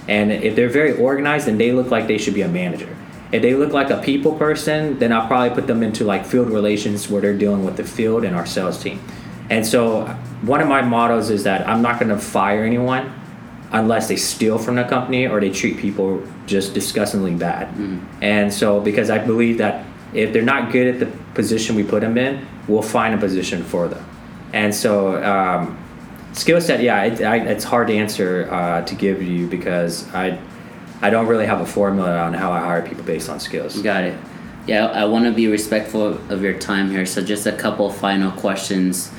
And 0.07 0.31
if 0.31 0.55
they're 0.55 0.69
very 0.69 0.97
organized 0.97 1.47
then 1.47 1.57
they 1.57 1.71
look 1.71 1.89
like 1.89 2.07
they 2.07 2.17
should 2.17 2.35
be 2.35 2.41
a 2.41 2.47
manager. 2.47 2.95
If 3.31 3.41
they 3.41 3.55
look 3.55 3.73
like 3.73 3.89
a 3.89 4.01
people 4.01 4.33
person 4.37 4.99
then 4.99 5.11
i'll 5.11 5.27
probably 5.27 5.49
put 5.49 5.65
them 5.65 5.81
into 5.81 6.03
like 6.03 6.25
field 6.25 6.49
relations 6.49 7.09
where 7.09 7.21
they're 7.21 7.37
dealing 7.37 7.65
with 7.65 7.77
the 7.77 7.83
field 7.83 8.23
and 8.23 8.35
our 8.35 8.45
sales 8.45 8.81
team. 8.81 9.01
And 9.49 9.65
so 9.65 10.05
one 10.43 10.61
of 10.61 10.67
my 10.67 10.81
mottos 10.81 11.29
is 11.29 11.43
that 11.43 11.67
i'm 11.67 11.81
not 11.81 11.99
going 11.99 12.09
to 12.09 12.19
fire 12.19 12.63
anyone 12.63 13.11
unless 13.73 14.07
they 14.07 14.15
steal 14.15 14.57
from 14.57 14.75
the 14.75 14.83
company 14.83 15.27
or 15.27 15.39
they 15.41 15.49
treat 15.49 15.77
people 15.77 16.21
just 16.45 16.73
disgustingly 16.73 17.33
bad 17.35 17.67
and 18.21 18.53
so 18.53 18.79
because 18.79 19.09
i 19.09 19.17
believe 19.17 19.57
that 19.57 19.85
if 20.13 20.31
they're 20.31 20.41
not 20.55 20.71
good 20.71 20.87
at 20.93 20.99
the 20.99 21.07
position 21.33 21.75
we 21.75 21.83
put 21.83 22.01
them 22.01 22.17
in 22.17 22.45
we'll 22.67 22.81
find 22.81 23.13
a 23.15 23.17
position 23.17 23.63
for 23.63 23.87
them 23.87 24.03
and 24.53 24.73
so 24.73 25.21
um, 25.23 25.77
skill 26.33 26.61
set 26.61 26.81
yeah 26.81 27.03
it, 27.03 27.21
I, 27.21 27.37
it's 27.37 27.63
hard 27.63 27.87
to 27.87 27.93
answer 27.95 28.47
uh, 28.51 28.81
to 28.85 28.95
give 28.95 29.21
you 29.23 29.47
because 29.47 30.07
i 30.13 30.37
i 31.01 31.09
don't 31.09 31.27
really 31.27 31.45
have 31.47 31.61
a 31.61 31.65
formula 31.65 32.19
on 32.19 32.33
how 32.33 32.51
i 32.51 32.59
hire 32.59 32.81
people 32.87 33.03
based 33.03 33.27
on 33.29 33.39
skills 33.39 33.81
Got 33.81 34.03
it. 34.05 34.17
Yeah, 34.65 34.85
I 34.85 35.03
want 35.03 35.25
to 35.25 35.31
be 35.33 35.47
respectful 35.47 36.05
of 36.31 36.41
your 36.41 36.57
time 36.57 36.89
here. 36.89 37.05
So, 37.05 37.21
just 37.21 37.45
a 37.45 37.51
couple 37.51 37.89
final 37.91 38.31
questions. 38.31 39.11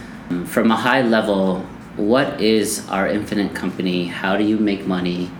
From 0.46 0.70
a 0.70 0.76
high 0.76 1.02
level, 1.02 1.62
what 1.96 2.40
is 2.40 2.88
our 2.88 3.09
infinite 3.09 3.54
company? 3.54 4.07
How 4.07 4.37
do 4.37 4.44
you 4.44 4.59
make 4.59 4.87
money? 4.87 5.30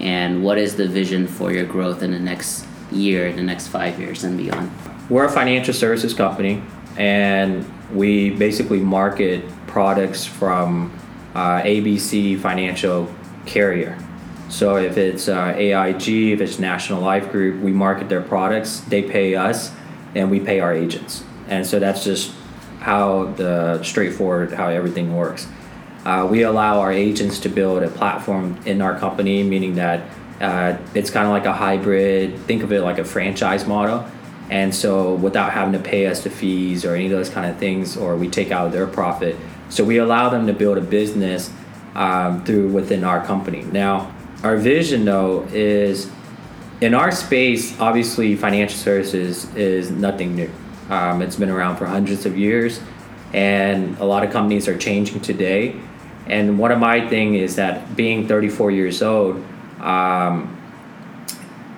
And 0.00 0.42
what 0.42 0.58
is 0.58 0.76
the 0.76 0.88
vision 0.88 1.26
for 1.26 1.52
your 1.52 1.64
growth 1.64 2.02
in 2.02 2.10
the 2.10 2.18
next 2.18 2.66
year, 2.90 3.32
the 3.32 3.42
next 3.42 3.68
five 3.68 3.98
years, 3.98 4.24
and 4.24 4.36
beyond? 4.36 4.70
we're 5.12 5.24
a 5.24 5.30
financial 5.30 5.74
services 5.74 6.14
company 6.14 6.62
and 6.96 7.70
we 7.94 8.30
basically 8.30 8.80
market 8.80 9.44
products 9.66 10.24
from 10.24 10.90
uh, 11.34 11.60
abc 11.62 12.40
financial 12.40 13.12
carrier 13.44 13.98
so 14.48 14.76
if 14.76 14.96
it's 14.96 15.28
uh, 15.28 15.52
aig 15.54 16.32
if 16.32 16.40
it's 16.40 16.58
national 16.58 17.00
life 17.00 17.30
group 17.30 17.60
we 17.62 17.72
market 17.72 18.08
their 18.08 18.22
products 18.22 18.80
they 18.80 19.02
pay 19.02 19.34
us 19.34 19.70
and 20.14 20.30
we 20.30 20.40
pay 20.40 20.60
our 20.60 20.72
agents 20.72 21.24
and 21.48 21.66
so 21.66 21.78
that's 21.78 22.04
just 22.04 22.32
how 22.80 23.26
the 23.36 23.82
straightforward 23.82 24.52
how 24.52 24.68
everything 24.68 25.14
works 25.14 25.46
uh, 26.04 26.26
we 26.28 26.42
allow 26.42 26.80
our 26.80 26.92
agents 26.92 27.38
to 27.40 27.48
build 27.48 27.82
a 27.82 27.88
platform 27.88 28.58
in 28.66 28.82
our 28.82 28.98
company 28.98 29.42
meaning 29.42 29.74
that 29.76 30.08
uh, 30.40 30.76
it's 30.94 31.10
kind 31.10 31.26
of 31.26 31.32
like 31.32 31.44
a 31.44 31.52
hybrid 31.52 32.36
think 32.40 32.62
of 32.62 32.72
it 32.72 32.80
like 32.82 32.98
a 32.98 33.04
franchise 33.04 33.66
model. 33.66 34.04
And 34.50 34.74
so 34.74 35.14
without 35.14 35.52
having 35.52 35.72
to 35.72 35.78
pay 35.78 36.08
us 36.08 36.24
the 36.24 36.30
fees 36.30 36.84
or 36.84 36.94
any 36.94 37.06
of 37.06 37.12
those 37.12 37.30
kind 37.30 37.48
of 37.48 37.56
things 37.58 37.96
or 37.96 38.16
we 38.16 38.28
take 38.28 38.50
out 38.50 38.72
their 38.72 38.86
profit. 38.86 39.36
So 39.68 39.84
we 39.84 39.98
allow 39.98 40.28
them 40.28 40.46
to 40.48 40.52
build 40.52 40.76
a 40.78 40.82
business 40.82 41.50
um, 41.94 42.44
through 42.44 42.72
within 42.72 43.04
our 43.04 43.24
company. 43.24 43.62
Now 43.62 44.14
our 44.42 44.56
vision 44.56 45.04
though 45.04 45.46
is 45.52 46.10
in 46.80 46.94
our 46.94 47.12
space 47.12 47.78
obviously 47.80 48.34
financial 48.34 48.78
services 48.78 49.54
is 49.54 49.92
nothing 49.92 50.34
new. 50.34 50.50
Um, 50.90 51.22
it's 51.22 51.36
been 51.36 51.50
around 51.50 51.76
for 51.76 51.86
hundreds 51.86 52.26
of 52.26 52.36
years 52.36 52.80
and 53.32 53.96
a 53.98 54.04
lot 54.04 54.24
of 54.24 54.32
companies 54.32 54.66
are 54.66 54.76
changing 54.76 55.20
today 55.20 55.80
and 56.26 56.58
one 56.58 56.70
of 56.70 56.78
my 56.78 57.08
thing 57.08 57.34
is 57.34 57.56
that 57.56 57.96
being 57.96 58.28
34 58.28 58.70
years 58.70 59.02
old 59.02 59.44
um, 59.80 60.56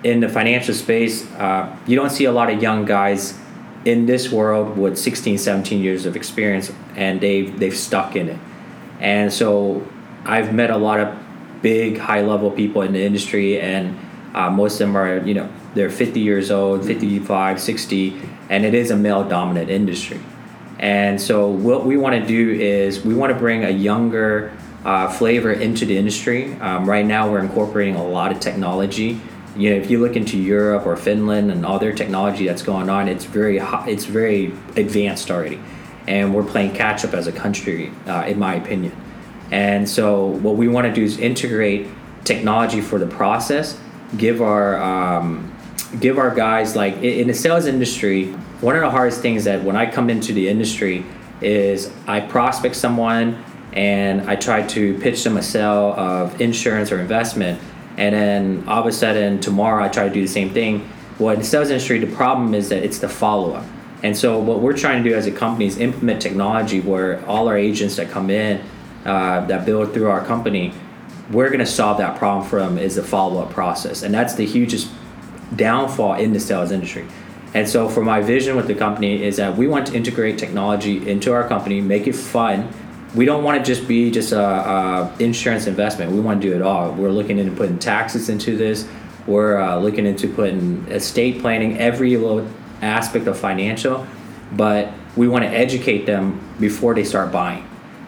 in 0.03 0.19
the 0.19 0.29
financial 0.29 0.73
space, 0.73 1.29
uh, 1.33 1.75
you 1.87 1.95
don't 1.95 2.11
see 2.11 2.25
a 2.25 2.31
lot 2.31 2.51
of 2.51 2.61
young 2.61 2.85
guys 2.85 3.37
in 3.85 4.05
this 4.05 4.31
world 4.31 4.77
with 4.77 4.97
16, 4.97 5.37
17 5.37 5.81
years 5.81 6.05
of 6.05 6.15
experience, 6.15 6.71
and 6.95 7.21
they've 7.21 7.59
they've 7.59 7.75
stuck 7.75 8.15
in 8.15 8.29
it. 8.29 8.39
And 8.99 9.31
so, 9.31 9.85
I've 10.25 10.53
met 10.53 10.69
a 10.69 10.77
lot 10.77 10.99
of 10.99 11.17
big, 11.61 11.97
high 11.97 12.21
level 12.21 12.51
people 12.51 12.81
in 12.81 12.93
the 12.93 13.03
industry, 13.03 13.59
and 13.59 13.97
uh, 14.33 14.49
most 14.49 14.73
of 14.73 14.87
them 14.87 14.97
are 14.97 15.25
you 15.25 15.33
know 15.33 15.49
they're 15.73 15.89
50 15.89 16.19
years 16.19 16.51
old, 16.51 16.85
55, 16.85 17.59
60, 17.59 18.21
and 18.49 18.65
it 18.65 18.73
is 18.73 18.91
a 18.91 18.95
male 18.95 19.27
dominant 19.27 19.69
industry. 19.69 20.19
And 20.79 21.19
so, 21.21 21.47
what 21.47 21.85
we 21.85 21.97
want 21.97 22.21
to 22.21 22.27
do 22.27 22.51
is 22.51 23.03
we 23.03 23.13
want 23.13 23.31
to 23.31 23.39
bring 23.39 23.63
a 23.63 23.69
younger 23.69 24.51
uh, 24.83 25.09
flavor 25.09 25.51
into 25.51 25.85
the 25.85 25.97
industry. 25.97 26.53
Um, 26.55 26.87
right 26.87 27.05
now, 27.05 27.31
we're 27.31 27.39
incorporating 27.39 27.95
a 27.95 28.05
lot 28.05 28.31
of 28.31 28.39
technology 28.39 29.21
you 29.55 29.69
know, 29.69 29.77
if 29.77 29.89
you 29.89 29.99
look 29.99 30.15
into 30.15 30.37
Europe 30.37 30.85
or 30.85 30.97
Finland 30.97 31.51
and 31.51 31.65
all 31.65 31.79
their 31.79 31.93
technology 31.93 32.45
that's 32.45 32.61
going 32.61 32.89
on, 32.89 33.07
it's 33.07 33.25
very 33.25 33.57
high, 33.57 33.87
it's 33.87 34.05
very 34.05 34.47
advanced 34.75 35.31
already, 35.31 35.59
and 36.07 36.35
we're 36.35 36.43
playing 36.43 36.73
catch 36.73 37.05
up 37.05 37.13
as 37.13 37.27
a 37.27 37.31
country, 37.31 37.91
uh, 38.05 38.25
in 38.27 38.37
my 38.37 38.55
opinion. 38.55 38.95
And 39.51 39.87
so, 39.87 40.25
what 40.25 40.57
we 40.57 40.67
want 40.67 40.87
to 40.87 40.93
do 40.93 41.03
is 41.03 41.17
integrate 41.17 41.87
technology 42.25 42.81
for 42.81 42.99
the 42.99 43.07
process, 43.07 43.79
give 44.17 44.41
our 44.41 44.81
um, 44.81 45.55
give 46.01 46.17
our 46.17 46.33
guys 46.33 46.75
like 46.75 46.95
in 46.97 47.27
the 47.27 47.33
sales 47.33 47.65
industry. 47.65 48.35
One 48.61 48.75
of 48.75 48.81
the 48.81 48.89
hardest 48.89 49.21
things 49.21 49.43
that 49.43 49.63
when 49.63 49.75
I 49.75 49.89
come 49.89 50.09
into 50.09 50.31
the 50.31 50.47
industry 50.47 51.05
is 51.41 51.91
I 52.07 52.21
prospect 52.21 52.75
someone 52.75 53.43
and 53.73 54.21
I 54.29 54.37
try 54.37 54.65
to 54.67 54.97
pitch 54.99 55.23
them 55.25 55.35
a 55.35 55.43
sale 55.43 55.93
of 55.97 56.39
insurance 56.39 56.91
or 56.91 56.99
investment 57.01 57.59
and 57.97 58.15
then 58.15 58.63
all 58.67 58.79
of 58.79 58.87
a 58.87 58.91
sudden 58.93 59.39
tomorrow 59.41 59.83
I 59.83 59.89
try 59.89 60.07
to 60.07 60.13
do 60.13 60.21
the 60.21 60.27
same 60.27 60.51
thing. 60.51 60.89
Well, 61.19 61.33
in 61.33 61.39
the 61.39 61.45
sales 61.45 61.69
industry, 61.69 61.99
the 61.99 62.13
problem 62.13 62.53
is 62.53 62.69
that 62.69 62.83
it's 62.83 62.99
the 62.99 63.09
follow 63.09 63.53
up, 63.53 63.65
And 64.03 64.15
so 64.15 64.39
what 64.39 64.59
we're 64.59 64.75
trying 64.75 65.03
to 65.03 65.09
do 65.09 65.15
as 65.15 65.27
a 65.27 65.31
company 65.31 65.65
is 65.65 65.77
implement 65.77 66.21
technology 66.21 66.81
where 66.81 67.25
all 67.25 67.47
our 67.47 67.57
agents 67.57 67.95
that 67.95 68.09
come 68.09 68.29
in 68.29 68.61
uh, 69.05 69.45
that 69.47 69.65
build 69.65 69.93
through 69.93 70.09
our 70.09 70.23
company, 70.25 70.73
we're 71.31 71.47
going 71.47 71.59
to 71.59 71.65
solve 71.65 71.97
that 71.99 72.17
problem 72.17 72.47
for 72.47 72.59
them 72.59 72.77
is 72.77 72.95
the 72.95 73.03
follow 73.03 73.41
up 73.41 73.51
process, 73.51 74.03
and 74.03 74.13
that's 74.13 74.35
the 74.35 74.45
hugest 74.45 74.89
downfall 75.55 76.15
in 76.15 76.33
the 76.33 76.39
sales 76.39 76.71
industry. 76.71 77.05
And 77.55 77.69
so, 77.69 77.87
for 77.87 78.03
my 78.03 78.19
vision 78.19 78.57
with 78.57 78.67
the 78.67 78.75
company 78.75 79.23
is 79.23 79.37
that 79.37 79.55
we 79.55 79.65
want 79.65 79.87
to 79.87 79.93
integrate 79.93 80.37
technology 80.37 81.09
into 81.09 81.31
our 81.31 81.47
company, 81.47 81.79
make 81.79 82.05
it 82.05 82.13
fun. 82.13 82.69
We 83.15 83.23
don't 83.23 83.45
want 83.45 83.57
to 83.57 83.63
just 83.63 83.87
be 83.87 84.11
just 84.11 84.33
a, 84.33 84.41
a 84.41 85.15
insurance 85.19 85.65
investment. 85.65 86.11
We 86.11 86.19
want 86.19 86.41
to 86.41 86.49
do 86.49 86.53
it 86.53 86.61
all. 86.61 86.91
We're 86.91 87.11
looking 87.11 87.39
into 87.39 87.53
putting 87.53 87.79
taxes 87.79 88.27
into 88.27 88.57
this. 88.57 88.85
We're 89.25 89.57
uh, 89.57 89.77
looking 89.77 90.05
into 90.05 90.27
putting 90.27 90.85
estate 90.89 91.39
planning, 91.39 91.77
every 91.77 92.17
little 92.17 92.45
aspect 92.81 93.25
of 93.25 93.39
financial, 93.39 94.05
but 94.51 94.91
we 95.15 95.29
want 95.29 95.45
to 95.45 95.49
educate 95.49 96.05
them 96.05 96.41
before 96.59 96.93
they 96.93 97.05
start 97.05 97.31
buying. 97.31 97.65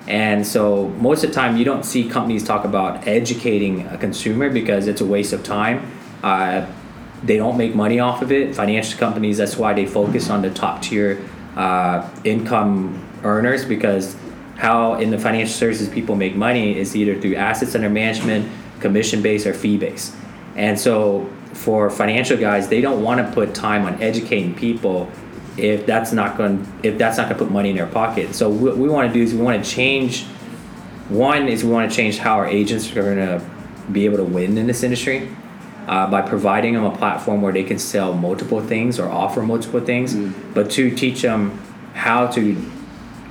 And 0.08 0.46
so 0.46 0.90
most 0.90 1.24
of 1.24 1.30
the 1.30 1.36
time, 1.36 1.56
you 1.56 1.64
don't 1.64 1.86
see 1.86 2.10
companies 2.10 2.44
talk 2.44 2.66
about 2.66 3.08
educating 3.08 3.88
a 3.88 3.98
consumer 3.98 4.50
because 4.50 4.88
it's 4.88 5.00
a 5.00 5.06
waste 5.06 5.32
of 5.32 5.46
time. 5.46 5.90
Uh, 6.22 6.66
they 7.24 7.38
don't 7.38 7.58
make 7.58 7.76
money 7.76 8.00
off 8.00 8.22
of 8.22 8.32
it. 8.32 8.56
Financial 8.56 9.00
companies, 9.00 9.38
that's 9.38 9.58
why 9.58 9.74
they 9.74 9.86
focus 9.86 10.30
on 10.30 10.42
the 10.42 10.50
top 10.50 10.82
tier 10.82 11.24
uh, 11.56 12.08
income 12.24 13.04
earners 13.24 13.66
because 13.66 14.16
how 14.58 14.96
in 14.96 15.10
the 15.10 15.20
financial 15.20 15.54
services 15.54 15.90
people 15.90 16.16
make 16.16 16.36
money 16.36 16.78
is 16.78 16.96
either 16.96 17.20
through 17.20 17.36
assets 17.36 17.76
under 17.76 17.90
management, 17.90 18.50
commission 18.80 19.22
based, 19.22 19.46
or 19.46 19.54
fee 19.54 19.78
based. 19.78 20.16
And 20.56 20.80
so 20.80 21.30
for 21.54 21.90
financial 21.90 22.38
guys, 22.38 22.68
they 22.68 22.82
don't 22.82 23.04
want 23.04 23.26
to 23.26 23.34
put 23.34 23.54
time 23.54 23.86
on 23.86 24.02
educating 24.02 24.56
people 24.56 25.12
if 25.58 25.88
that's 25.88 26.12
not 26.12 26.38
going 26.38 26.68
if 26.84 27.00
that's 27.00 27.18
not 27.18 27.28
going 27.28 27.38
to 27.38 27.46
put 27.46 27.52
money 27.52 27.72
in 27.72 27.76
their 27.76 27.88
pocket. 27.88 28.36
So 28.36 28.50
what 28.50 28.78
we 28.78 28.88
want 28.88 29.12
to 29.12 29.14
do 29.14 29.24
is 29.24 29.34
we 29.34 29.42
want 29.42 29.64
to 29.64 29.70
change. 29.70 30.24
One 31.10 31.48
is 31.48 31.64
we 31.64 31.72
want 31.72 31.90
to 31.90 31.96
change 31.96 32.18
how 32.18 32.36
our 32.36 32.48
agents 32.48 32.92
are 32.92 32.96
going 32.96 33.18
to 33.18 33.44
be 33.92 34.06
able 34.06 34.18
to 34.18 34.24
win 34.24 34.58
in 34.58 34.68
this 34.68 34.84
industry 34.84 35.30
uh, 35.88 36.10
by 36.10 36.22
providing 36.22 36.74
them 36.74 36.84
a 36.84 36.96
platform 36.96 37.42
where 37.42 37.54
they 37.54 37.64
can 37.64 37.80
sell 37.80 38.14
multiple 38.14 38.62
things 38.62 39.00
or 39.00 39.10
offer 39.10 39.42
multiple 39.42 39.80
things, 39.80 40.14
mm. 40.14 40.34
but 40.54 40.70
to 40.72 40.94
teach 40.94 41.22
them 41.22 41.58
how 41.94 42.28
to 42.28 42.56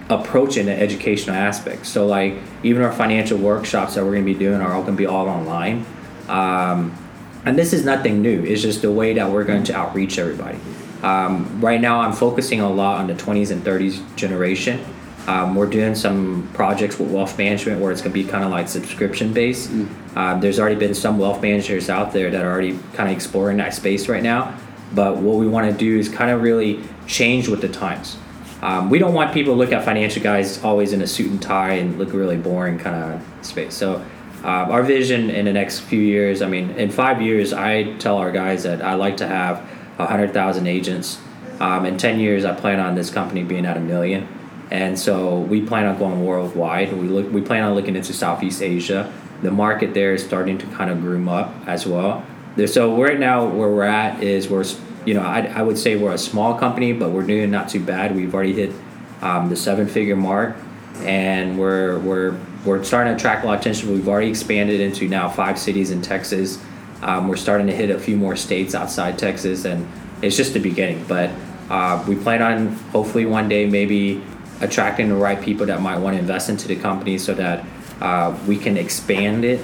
approach 0.08 0.56
in 0.56 0.68
an 0.68 0.78
educational 0.78 1.36
aspect. 1.36 1.86
So 1.86 2.06
like 2.06 2.34
even 2.62 2.82
our 2.82 2.92
financial 2.92 3.38
workshops 3.38 3.94
that 3.94 4.04
we're 4.04 4.12
going 4.12 4.26
to 4.26 4.32
be 4.32 4.38
doing 4.38 4.60
are 4.60 4.72
all 4.72 4.82
going 4.82 4.94
to 4.94 4.98
be 4.98 5.06
all 5.06 5.28
online. 5.28 5.84
Um, 6.28 6.96
and 7.44 7.58
this 7.58 7.72
is 7.72 7.84
nothing 7.84 8.22
new. 8.22 8.42
It's 8.42 8.62
just 8.62 8.82
the 8.82 8.90
way 8.90 9.14
that 9.14 9.30
we're 9.30 9.44
going 9.44 9.64
to 9.64 9.76
outreach 9.76 10.18
everybody. 10.18 10.58
Um, 11.02 11.60
right 11.60 11.80
now, 11.80 12.00
I'm 12.00 12.12
focusing 12.12 12.60
a 12.60 12.68
lot 12.68 12.98
on 12.98 13.06
the 13.06 13.14
20s 13.14 13.50
and 13.50 13.62
30s 13.62 14.16
generation. 14.16 14.84
Um, 15.26 15.54
we're 15.56 15.66
doing 15.66 15.94
some 15.94 16.48
projects 16.54 16.98
with 16.98 17.10
wealth 17.10 17.36
management 17.36 17.80
where 17.80 17.90
it's 17.90 18.00
going 18.00 18.12
to 18.12 18.22
be 18.22 18.28
kind 18.28 18.44
of 18.44 18.50
like 18.50 18.68
subscription 18.68 19.32
based. 19.32 19.70
Mm. 19.70 20.16
Um, 20.16 20.40
there's 20.40 20.60
already 20.60 20.76
been 20.76 20.94
some 20.94 21.18
wealth 21.18 21.42
managers 21.42 21.90
out 21.90 22.12
there 22.12 22.30
that 22.30 22.44
are 22.44 22.50
already 22.50 22.78
kind 22.94 23.10
of 23.10 23.16
exploring 23.16 23.56
that 23.56 23.74
space 23.74 24.08
right 24.08 24.22
now. 24.22 24.56
But 24.94 25.16
what 25.16 25.36
we 25.36 25.48
want 25.48 25.70
to 25.70 25.76
do 25.76 25.98
is 25.98 26.08
kind 26.08 26.30
of 26.30 26.42
really 26.42 26.80
change 27.06 27.48
with 27.48 27.60
the 27.60 27.68
times. 27.68 28.16
Um, 28.62 28.88
we 28.88 28.98
don't 28.98 29.14
want 29.14 29.34
people 29.34 29.52
to 29.52 29.58
look 29.58 29.72
at 29.72 29.84
financial 29.84 30.22
guys 30.22 30.62
always 30.64 30.92
in 30.92 31.02
a 31.02 31.06
suit 31.06 31.30
and 31.30 31.42
tie 31.42 31.74
and 31.74 31.98
look 31.98 32.12
really 32.12 32.36
boring 32.36 32.78
kind 32.78 32.96
of 32.96 33.46
space. 33.46 33.74
So 33.74 34.04
uh, 34.44 34.46
our 34.46 34.82
vision 34.82 35.28
in 35.28 35.44
the 35.44 35.52
next 35.52 35.80
few 35.80 36.00
years, 36.00 36.40
I 36.40 36.46
mean, 36.46 36.70
in 36.70 36.90
five 36.90 37.20
years, 37.20 37.52
I 37.52 37.94
tell 37.94 38.16
our 38.16 38.30
guys 38.30 38.62
that 38.62 38.80
I 38.80 38.94
like 38.94 39.16
to 39.18 39.26
have 39.26 39.58
100,000 39.96 40.66
agents. 40.66 41.18
Um, 41.58 41.84
in 41.84 41.98
10 41.98 42.20
years, 42.20 42.44
I 42.44 42.54
plan 42.54 42.80
on 42.80 42.94
this 42.94 43.10
company 43.10 43.42
being 43.42 43.66
at 43.66 43.76
a 43.76 43.80
million. 43.80 44.28
And 44.70 44.98
so 44.98 45.40
we 45.40 45.61
plan 45.62 45.87
on 45.87 45.98
going 45.98 46.24
worldwide. 46.24 46.92
We 46.92 47.09
look, 47.09 47.31
we 47.33 47.40
plan 47.40 47.62
on 47.62 47.74
looking 47.74 47.94
into 47.94 48.12
Southeast 48.12 48.62
Asia. 48.62 49.12
The 49.42 49.50
market 49.50 49.94
there 49.94 50.14
is 50.14 50.24
starting 50.24 50.59
to 50.59 50.66
kind 50.68 50.90
of 50.90 51.00
groom 51.00 51.29
up 51.29 51.55
as 51.66 51.87
well. 51.87 52.24
So 52.66 53.00
right 53.00 53.20
now, 53.20 53.46
where 53.46 53.68
we're 53.68 53.83
at 53.83 54.22
is 54.22 54.48
we're, 54.48 54.64
you 55.05 55.14
know, 55.14 55.20
I, 55.20 55.40
I 55.42 55.62
would 55.62 55.76
say 55.76 55.94
we're 55.94 56.14
a 56.14 56.18
small 56.18 56.59
company, 56.59 56.92
but 56.92 57.11
we're 57.11 57.26
doing 57.26 57.50
not 57.50 57.68
too 57.68 57.81
bad. 57.81 58.16
We've 58.16 58.35
already 58.35 58.55
hit 58.55 58.72
um, 59.20 59.50
the 59.50 59.57
seven-figure 59.57 60.16
mark, 60.16 60.57
and 61.00 61.59
we're 61.59 61.98
we're 61.98 62.40
we're 62.64 62.83
starting 62.83 63.12
to 63.12 63.16
attract 63.16 63.44
a 63.44 63.46
lot 63.46 63.55
of 63.55 63.61
attention. 63.61 63.92
We've 63.92 64.09
already 64.09 64.31
expanded 64.31 64.81
into 64.81 65.07
now 65.07 65.29
five 65.29 65.59
cities 65.59 65.90
in 65.90 66.00
Texas. 66.00 66.59
Um, 67.02 67.29
we're 67.29 67.37
starting 67.37 67.66
to 67.66 67.74
hit 67.74 67.90
a 67.90 67.98
few 67.98 68.16
more 68.16 68.37
states 68.37 68.74
outside 68.74 69.18
Texas, 69.18 69.66
and 69.66 69.87
it's 70.22 70.37
just 70.37 70.55
the 70.55 70.61
beginning. 70.61 71.05
But 71.07 71.31
uh, 71.68 72.02
we 72.09 72.16
plan 72.16 72.40
on 72.40 72.68
hopefully 72.90 73.26
one 73.26 73.48
day 73.48 73.66
maybe 73.66 74.22
attracting 74.60 75.08
the 75.08 75.14
right 75.14 75.40
people 75.40 75.66
that 75.66 75.80
might 75.80 75.98
want 75.98 76.14
to 76.14 76.20
invest 76.20 76.48
into 76.48 76.68
the 76.68 76.76
company 76.76 77.18
so 77.18 77.34
that 77.34 77.64
uh, 78.00 78.36
we 78.46 78.56
can 78.56 78.76
expand 78.76 79.44
it 79.44 79.60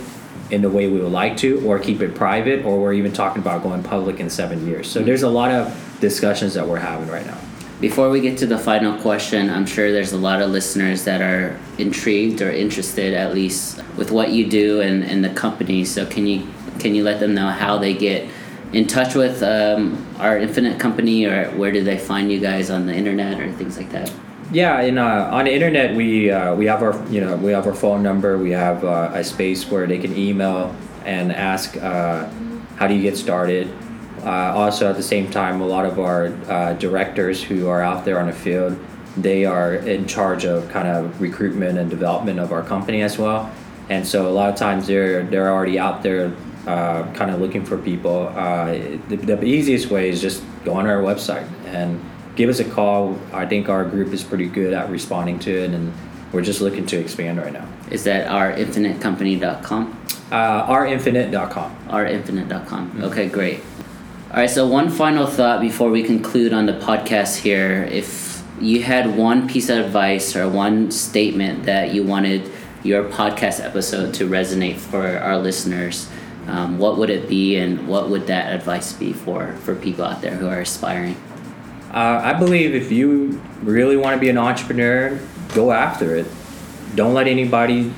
in 0.51 0.61
the 0.63 0.69
way 0.69 0.87
we 0.87 1.01
would 1.01 1.13
like 1.13 1.37
to, 1.39 1.67
or 1.67 1.79
keep 1.79 2.01
it 2.03 2.15
private, 2.15 2.65
or 2.65 2.79
we're 2.79 2.93
even 2.93 3.13
talking 3.13 3.41
about 3.41 3.63
going 3.63 3.83
public 3.83 4.21
in 4.21 4.29
seven 4.29 4.67
years. 4.67 4.87
So 4.87 5.03
there's 5.03 5.23
a 5.23 5.29
lot 5.29 5.51
of 5.51 5.99
discussions 6.01 6.55
that 6.55 6.67
we're 6.67 6.79
having 6.79 7.09
right 7.09 7.27
now. 7.27 7.39
Before 7.81 8.11
we 8.11 8.21
get 8.21 8.39
to 8.39 8.47
the 8.47 8.59
final 8.59 9.01
question, 9.01 9.51
I'm 9.51 9.67
sure 9.67 9.91
there's 9.91 10.13
a 10.13 10.19
lot 10.19 10.41
of 10.41 10.51
listeners 10.51 11.05
that 11.05 11.21
are 11.21 11.59
intrigued 11.79 12.41
or 12.41 12.51
interested, 12.51 13.15
at 13.15 13.35
least, 13.35 13.83
with 13.97 14.11
what 14.13 14.31
you 14.31 14.49
do 14.49 14.81
and, 14.81 15.03
and 15.03 15.25
the 15.25 15.31
company. 15.31 15.85
So 15.85 16.07
can 16.07 16.27
you 16.27 16.47
can 16.79 16.95
you 16.95 17.03
let 17.03 17.19
them 17.19 17.35
know 17.35 17.49
how 17.49 17.79
they 17.79 17.95
get 17.95 18.29
in 18.73 18.87
touch 18.87 19.15
with 19.15 19.43
um, 19.43 20.07
our 20.19 20.39
Infinite 20.39 20.79
company, 20.79 21.25
or 21.25 21.51
where 21.57 21.73
do 21.73 21.83
they 21.83 21.99
find 21.99 22.31
you 22.31 22.41
guys 22.41 22.71
on 22.71 22.87
the 22.87 22.95
internet 22.95 23.41
or 23.41 23.51
things 23.53 23.77
like 23.77 23.91
that? 23.91 24.13
Yeah, 24.53 24.83
in, 24.83 24.99
uh, 24.99 25.31
on 25.33 25.47
the 25.47 25.53
internet, 25.55 25.97
we 25.97 26.31
uh, 26.31 26.55
we 26.55 26.67
have 26.67 26.83
our 26.83 26.95
you 27.09 27.23
know 27.23 27.37
we 27.37 27.53
have 27.53 27.67
our 27.67 27.75
phone 27.75 28.03
number. 28.03 28.37
We 28.37 28.51
have 28.51 28.85
uh, 28.85 29.11
a 29.15 29.25
space 29.25 29.71
where 29.71 29.87
they 29.87 29.99
can 29.99 30.15
email 30.15 30.77
and 31.07 31.33
ask 31.33 31.75
uh, 31.79 32.29
how 32.77 32.87
do 32.87 32.95
you 32.95 33.01
get 33.01 33.17
started. 33.17 33.73
Uh, 34.23 34.53
also, 34.55 34.91
at 34.91 34.97
the 34.97 35.03
same 35.03 35.31
time, 35.31 35.63
a 35.63 35.67
lot 35.67 35.87
of 35.87 35.99
our 35.99 36.27
uh, 36.49 36.75
directors 36.75 37.43
who 37.43 37.67
are 37.69 37.81
out 37.81 38.05
there 38.05 38.21
on 38.21 38.27
the 38.27 38.33
field, 38.33 38.79
they 39.17 39.47
are 39.47 39.77
in 39.77 40.07
charge 40.07 40.45
of 40.45 40.69
kind 40.69 40.87
of 40.87 41.21
recruitment 41.21 41.79
and 41.79 41.89
development 41.89 42.39
of 42.39 42.53
our 42.53 42.63
company 42.63 43.01
as 43.03 43.17
well. 43.19 43.51
And 43.89 44.07
so 44.07 44.29
a 44.29 44.35
lot 44.37 44.51
of 44.51 44.57
times 44.57 44.87
they're 44.87 45.23
they're 45.25 45.51
already 45.51 45.79
out 45.79 46.03
there 46.03 46.31
uh, 46.67 47.11
kind 47.15 47.31
of 47.31 47.41
looking 47.41 47.65
for 47.65 47.77
people, 47.77 48.29
uh, 48.37 48.67
the, 49.09 49.17
the, 49.17 49.45
easiest 49.45 49.91
way 49.91 50.09
is 50.09 50.21
just 50.21 50.45
go 50.65 50.75
on 50.75 50.87
our 50.87 51.03
website 51.03 51.49
and 51.67 52.01
give 52.37 52.49
us 52.49 52.61
a 52.61 52.65
call. 52.65 53.19
I 53.33 53.47
think 53.47 53.69
our 53.69 53.85
group 53.85 54.13
is 54.13 54.23
pretty 54.25 54.47
good 54.47 54.73
at 54.73 54.91
responding 54.91 55.39
to 55.41 55.51
it, 55.51 55.71
and 55.73 55.93
we're 56.33 56.43
just 56.43 56.61
looking 56.61 56.87
to 56.87 56.99
expand 56.99 57.39
right 57.39 57.53
now. 57.53 57.69
Is 57.91 58.05
that 58.05 58.29
ourinfinitecompany.com? 58.29 59.99
Uh, 60.31 60.67
ourinfinite.com. 60.67 61.77
Ourinfinite.com. 61.89 62.91
Mm-hmm. 62.91 63.05
Okay, 63.05 63.29
great. 63.29 63.61
All 64.31 64.39
right, 64.39 64.49
so 64.49 64.67
one 64.67 64.89
final 64.89 65.27
thought 65.27 65.61
before 65.61 65.91
we 65.91 66.03
conclude 66.03 66.55
on 66.55 66.65
the 66.65 66.73
podcast 66.73 67.37
here. 67.37 67.85
If 67.85 68.43
you 68.59 68.83
had 68.83 69.17
one 69.17 69.47
piece 69.47 69.69
of 69.69 69.85
advice 69.85 70.35
or 70.35 70.49
one 70.49 70.91
statement 70.91 71.65
that 71.65 71.93
you 71.93 72.03
wanted 72.03 72.51
your 72.83 73.05
podcast 73.05 73.63
episode 73.63 74.15
to 74.15 74.29
resonate 74.29 74.77
for 74.77 75.19
our 75.19 75.37
listeners, 75.37 76.09
um, 76.47 76.79
what 76.79 76.97
would 76.97 77.11
it 77.11 77.29
be 77.29 77.57
and 77.57 77.87
what 77.87 78.09
would 78.09 78.27
that 78.29 78.55
advice 78.55 78.93
be 78.93 79.13
for, 79.13 79.53
for 79.59 79.75
people 79.75 80.05
out 80.05 80.23
there 80.23 80.35
who 80.35 80.49
are 80.49 80.61
aspiring? 80.61 81.17
Uh, 81.93 82.21
I 82.25 82.33
believe 82.33 82.75
if 82.75 82.91
you 82.91 83.43
really 83.63 83.99
want 83.99 84.15
to 84.15 84.21
be 84.21 84.31
an 84.31 84.39
entrepreneur, 84.39 85.21
go 85.55 85.73
after 85.73 86.17
it. 86.17 86.27
Don't 86.95 87.13
let 87.13 87.27
anybody, 87.27 87.93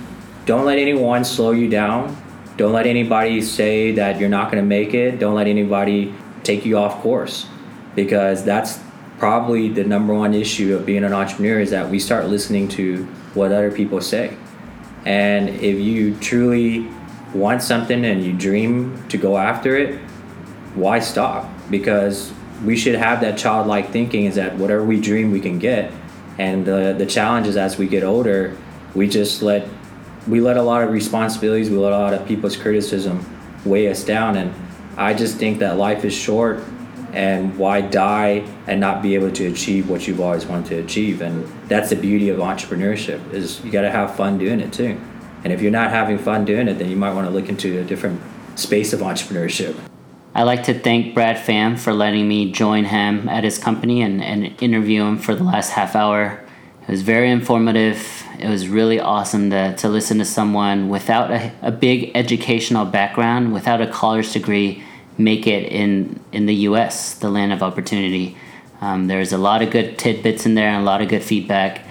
don't 0.46 0.64
let 0.64 0.78
anyone 0.78 1.24
slow 1.24 1.52
you 1.52 1.68
down. 1.68 2.16
Don't 2.56 2.72
let 2.72 2.86
anybody 2.86 3.40
say 3.40 3.92
that 3.92 4.18
you're 4.18 4.28
not 4.28 4.50
going 4.50 4.62
to 4.62 4.66
make 4.66 4.94
it. 4.94 5.20
Don't 5.20 5.34
let 5.36 5.46
anybody 5.46 6.12
take 6.42 6.66
you 6.66 6.76
off 6.76 7.02
course 7.02 7.46
because 7.94 8.44
that's 8.44 8.80
probably 9.18 9.68
the 9.68 9.84
number 9.84 10.12
one 10.12 10.34
issue 10.34 10.74
of 10.74 10.84
being 10.84 11.04
an 11.04 11.12
entrepreneur 11.12 11.60
is 11.60 11.70
that 11.70 11.88
we 11.88 12.00
start 12.00 12.26
listening 12.26 12.66
to 12.68 13.04
what 13.34 13.52
other 13.52 13.70
people 13.70 14.00
say. 14.00 14.36
And 15.04 15.48
if 15.48 15.78
you 15.78 16.16
truly 16.16 16.88
want 17.32 17.62
something 17.62 18.04
and 18.04 18.24
you 18.24 18.32
dream 18.32 19.06
to 19.08 19.16
go 19.16 19.36
after 19.36 19.76
it, 19.76 20.00
why 20.74 20.98
stop? 20.98 21.48
Because 21.70 22.32
we 22.64 22.76
should 22.76 22.94
have 22.94 23.20
that 23.22 23.38
childlike 23.38 23.90
thinking 23.90 24.26
is 24.26 24.36
that 24.36 24.56
whatever 24.56 24.84
we 24.84 25.00
dream 25.00 25.32
we 25.32 25.40
can 25.40 25.58
get. 25.58 25.92
And 26.38 26.66
the, 26.66 26.94
the 26.96 27.06
challenge 27.06 27.46
is 27.46 27.56
as 27.56 27.78
we 27.78 27.86
get 27.86 28.02
older, 28.02 28.56
we 28.94 29.08
just 29.08 29.42
let 29.42 29.68
we 30.26 30.40
let 30.40 30.56
a 30.56 30.62
lot 30.62 30.82
of 30.82 30.90
responsibilities, 30.90 31.68
we 31.68 31.76
let 31.76 31.92
a 31.92 31.98
lot 31.98 32.14
of 32.14 32.26
people's 32.26 32.56
criticism 32.56 33.24
weigh 33.64 33.88
us 33.88 34.04
down. 34.04 34.36
And 34.36 34.54
I 34.96 35.12
just 35.12 35.36
think 35.36 35.58
that 35.58 35.76
life 35.76 36.04
is 36.04 36.14
short 36.14 36.62
and 37.12 37.56
why 37.58 37.82
die 37.82 38.46
and 38.66 38.80
not 38.80 39.02
be 39.02 39.14
able 39.14 39.30
to 39.32 39.46
achieve 39.46 39.90
what 39.90 40.08
you've 40.08 40.20
always 40.20 40.46
wanted 40.46 40.66
to 40.66 40.76
achieve 40.76 41.20
and 41.20 41.46
that's 41.68 41.90
the 41.90 41.94
beauty 41.94 42.28
of 42.28 42.38
entrepreneurship 42.38 43.32
is 43.32 43.64
you 43.64 43.70
got 43.70 43.82
to 43.82 43.90
have 43.90 44.16
fun 44.16 44.36
doing 44.36 44.58
it 44.58 44.72
too 44.72 44.98
and 45.44 45.52
if 45.52 45.60
you're 45.60 45.70
not 45.70 45.90
having 45.90 46.16
fun 46.16 46.46
doing 46.46 46.68
it, 46.68 46.78
then 46.78 46.88
you 46.88 46.96
might 46.96 47.12
want 47.12 47.28
to 47.28 47.30
look 47.32 47.50
into 47.50 47.78
a 47.78 47.84
different 47.84 48.20
space 48.56 48.94
of 48.94 49.00
entrepreneurship. 49.00 49.76
I'd 50.36 50.42
like 50.42 50.64
to 50.64 50.74
thank 50.74 51.14
Brad 51.14 51.36
Pham 51.36 51.78
for 51.78 51.92
letting 51.92 52.26
me 52.26 52.50
join 52.50 52.86
him 52.86 53.28
at 53.28 53.44
his 53.44 53.56
company 53.56 54.02
and, 54.02 54.20
and 54.20 54.60
interview 54.60 55.04
him 55.04 55.16
for 55.16 55.32
the 55.32 55.44
last 55.44 55.70
half 55.70 55.94
hour. 55.94 56.44
It 56.82 56.88
was 56.88 57.02
very 57.02 57.30
informative. 57.30 58.24
It 58.40 58.48
was 58.48 58.66
really 58.66 58.98
awesome 58.98 59.50
to, 59.50 59.76
to 59.76 59.88
listen 59.88 60.18
to 60.18 60.24
someone 60.24 60.88
without 60.88 61.30
a, 61.30 61.52
a 61.62 61.70
big 61.70 62.10
educational 62.16 62.84
background, 62.84 63.54
without 63.54 63.80
a 63.80 63.86
college 63.86 64.32
degree, 64.32 64.82
make 65.16 65.46
it 65.46 65.70
in, 65.70 66.18
in 66.32 66.46
the 66.46 66.54
US, 66.66 67.14
the 67.14 67.30
land 67.30 67.52
of 67.52 67.62
opportunity. 67.62 68.36
Um, 68.80 69.06
there's 69.06 69.32
a 69.32 69.38
lot 69.38 69.62
of 69.62 69.70
good 69.70 69.98
tidbits 69.98 70.46
in 70.46 70.56
there 70.56 70.68
and 70.68 70.82
a 70.82 70.84
lot 70.84 71.00
of 71.00 71.08
good 71.08 71.22
feedback. 71.22 71.86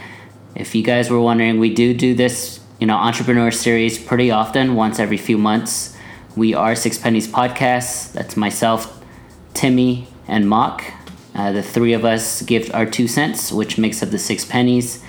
If 0.54 0.76
you 0.76 0.84
guys 0.84 1.10
were 1.10 1.22
wondering, 1.22 1.62
we 1.62 1.74
do 1.74 1.94
do 1.94 2.14
this, 2.14 2.60
you 2.78 2.88
know, 2.88 2.98
entrepreneur 2.98 3.52
series 3.52 3.98
pretty 3.98 4.32
often, 4.32 4.76
once 4.76 5.00
every 5.00 5.18
few 5.18 5.38
months. 5.38 5.93
We 6.36 6.56
are 6.56 6.74
Six 6.74 6.98
Pennies 6.98 7.28
Podcast. 7.28 8.14
That's 8.14 8.36
myself, 8.36 9.04
Timmy, 9.54 10.08
and 10.28 10.50
Mock. 10.50 10.84
Uh, 11.36 11.52
the 11.52 11.62
three 11.62 11.94
of 11.94 12.06
us 12.06 12.42
give 12.42 12.74
our 12.74 12.88
two 12.88 13.08
cents, 13.08 13.52
which 13.52 13.78
makes 13.78 14.02
up 14.02 14.10
the 14.10 14.18
six 14.18 14.44
pennies. 14.44 15.04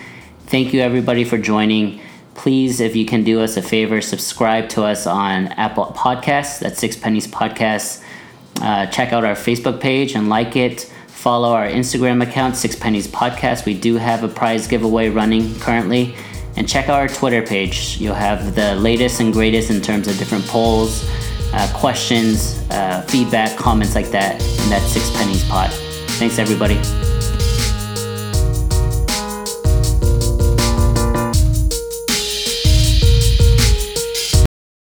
Thank 0.46 0.74
you, 0.74 0.82
everybody, 0.82 1.24
for 1.24 1.38
joining. 1.38 2.02
Please, 2.34 2.78
if 2.78 2.94
you 2.94 3.06
can 3.06 3.24
do 3.24 3.40
us 3.40 3.56
a 3.56 3.62
favor, 3.62 4.02
subscribe 4.02 4.68
to 4.70 4.84
us 4.84 5.06
on 5.06 5.46
Apple 5.52 5.94
Podcasts. 5.96 6.58
That's 6.58 6.78
Six 6.78 6.94
Pennies. 6.96 7.26
Uh, 7.32 8.86
check 8.86 9.14
out 9.14 9.24
our 9.24 9.34
Facebook 9.34 9.80
page 9.80 10.14
and 10.14 10.28
like 10.28 10.56
it. 10.56 10.92
Follow 11.06 11.54
our 11.54 11.66
Instagram 11.66 12.22
account, 12.22 12.54
Six 12.54 12.76
Pennies 12.76 13.08
Podcast. 13.08 13.64
We 13.64 13.72
do 13.72 13.96
have 13.96 14.24
a 14.24 14.28
prize 14.28 14.66
giveaway 14.66 15.08
running 15.08 15.58
currently. 15.60 16.14
And 16.56 16.68
check 16.68 16.88
out 16.88 17.00
our 17.00 17.08
Twitter 17.08 17.42
page. 17.42 17.98
You'll 17.98 18.14
have 18.14 18.54
the 18.54 18.74
latest 18.76 19.20
and 19.20 19.32
greatest 19.32 19.70
in 19.70 19.80
terms 19.80 20.06
of 20.06 20.16
different 20.18 20.46
polls, 20.46 21.08
uh, 21.52 21.70
questions, 21.74 22.64
uh, 22.70 23.02
feedback, 23.08 23.56
comments 23.56 23.94
like 23.94 24.10
that. 24.10 24.40
And 24.40 24.72
that's 24.72 24.86
Six 24.86 25.10
Pennies 25.16 25.48
Pod. 25.48 25.70
Thanks, 26.18 26.38
everybody. 26.38 26.78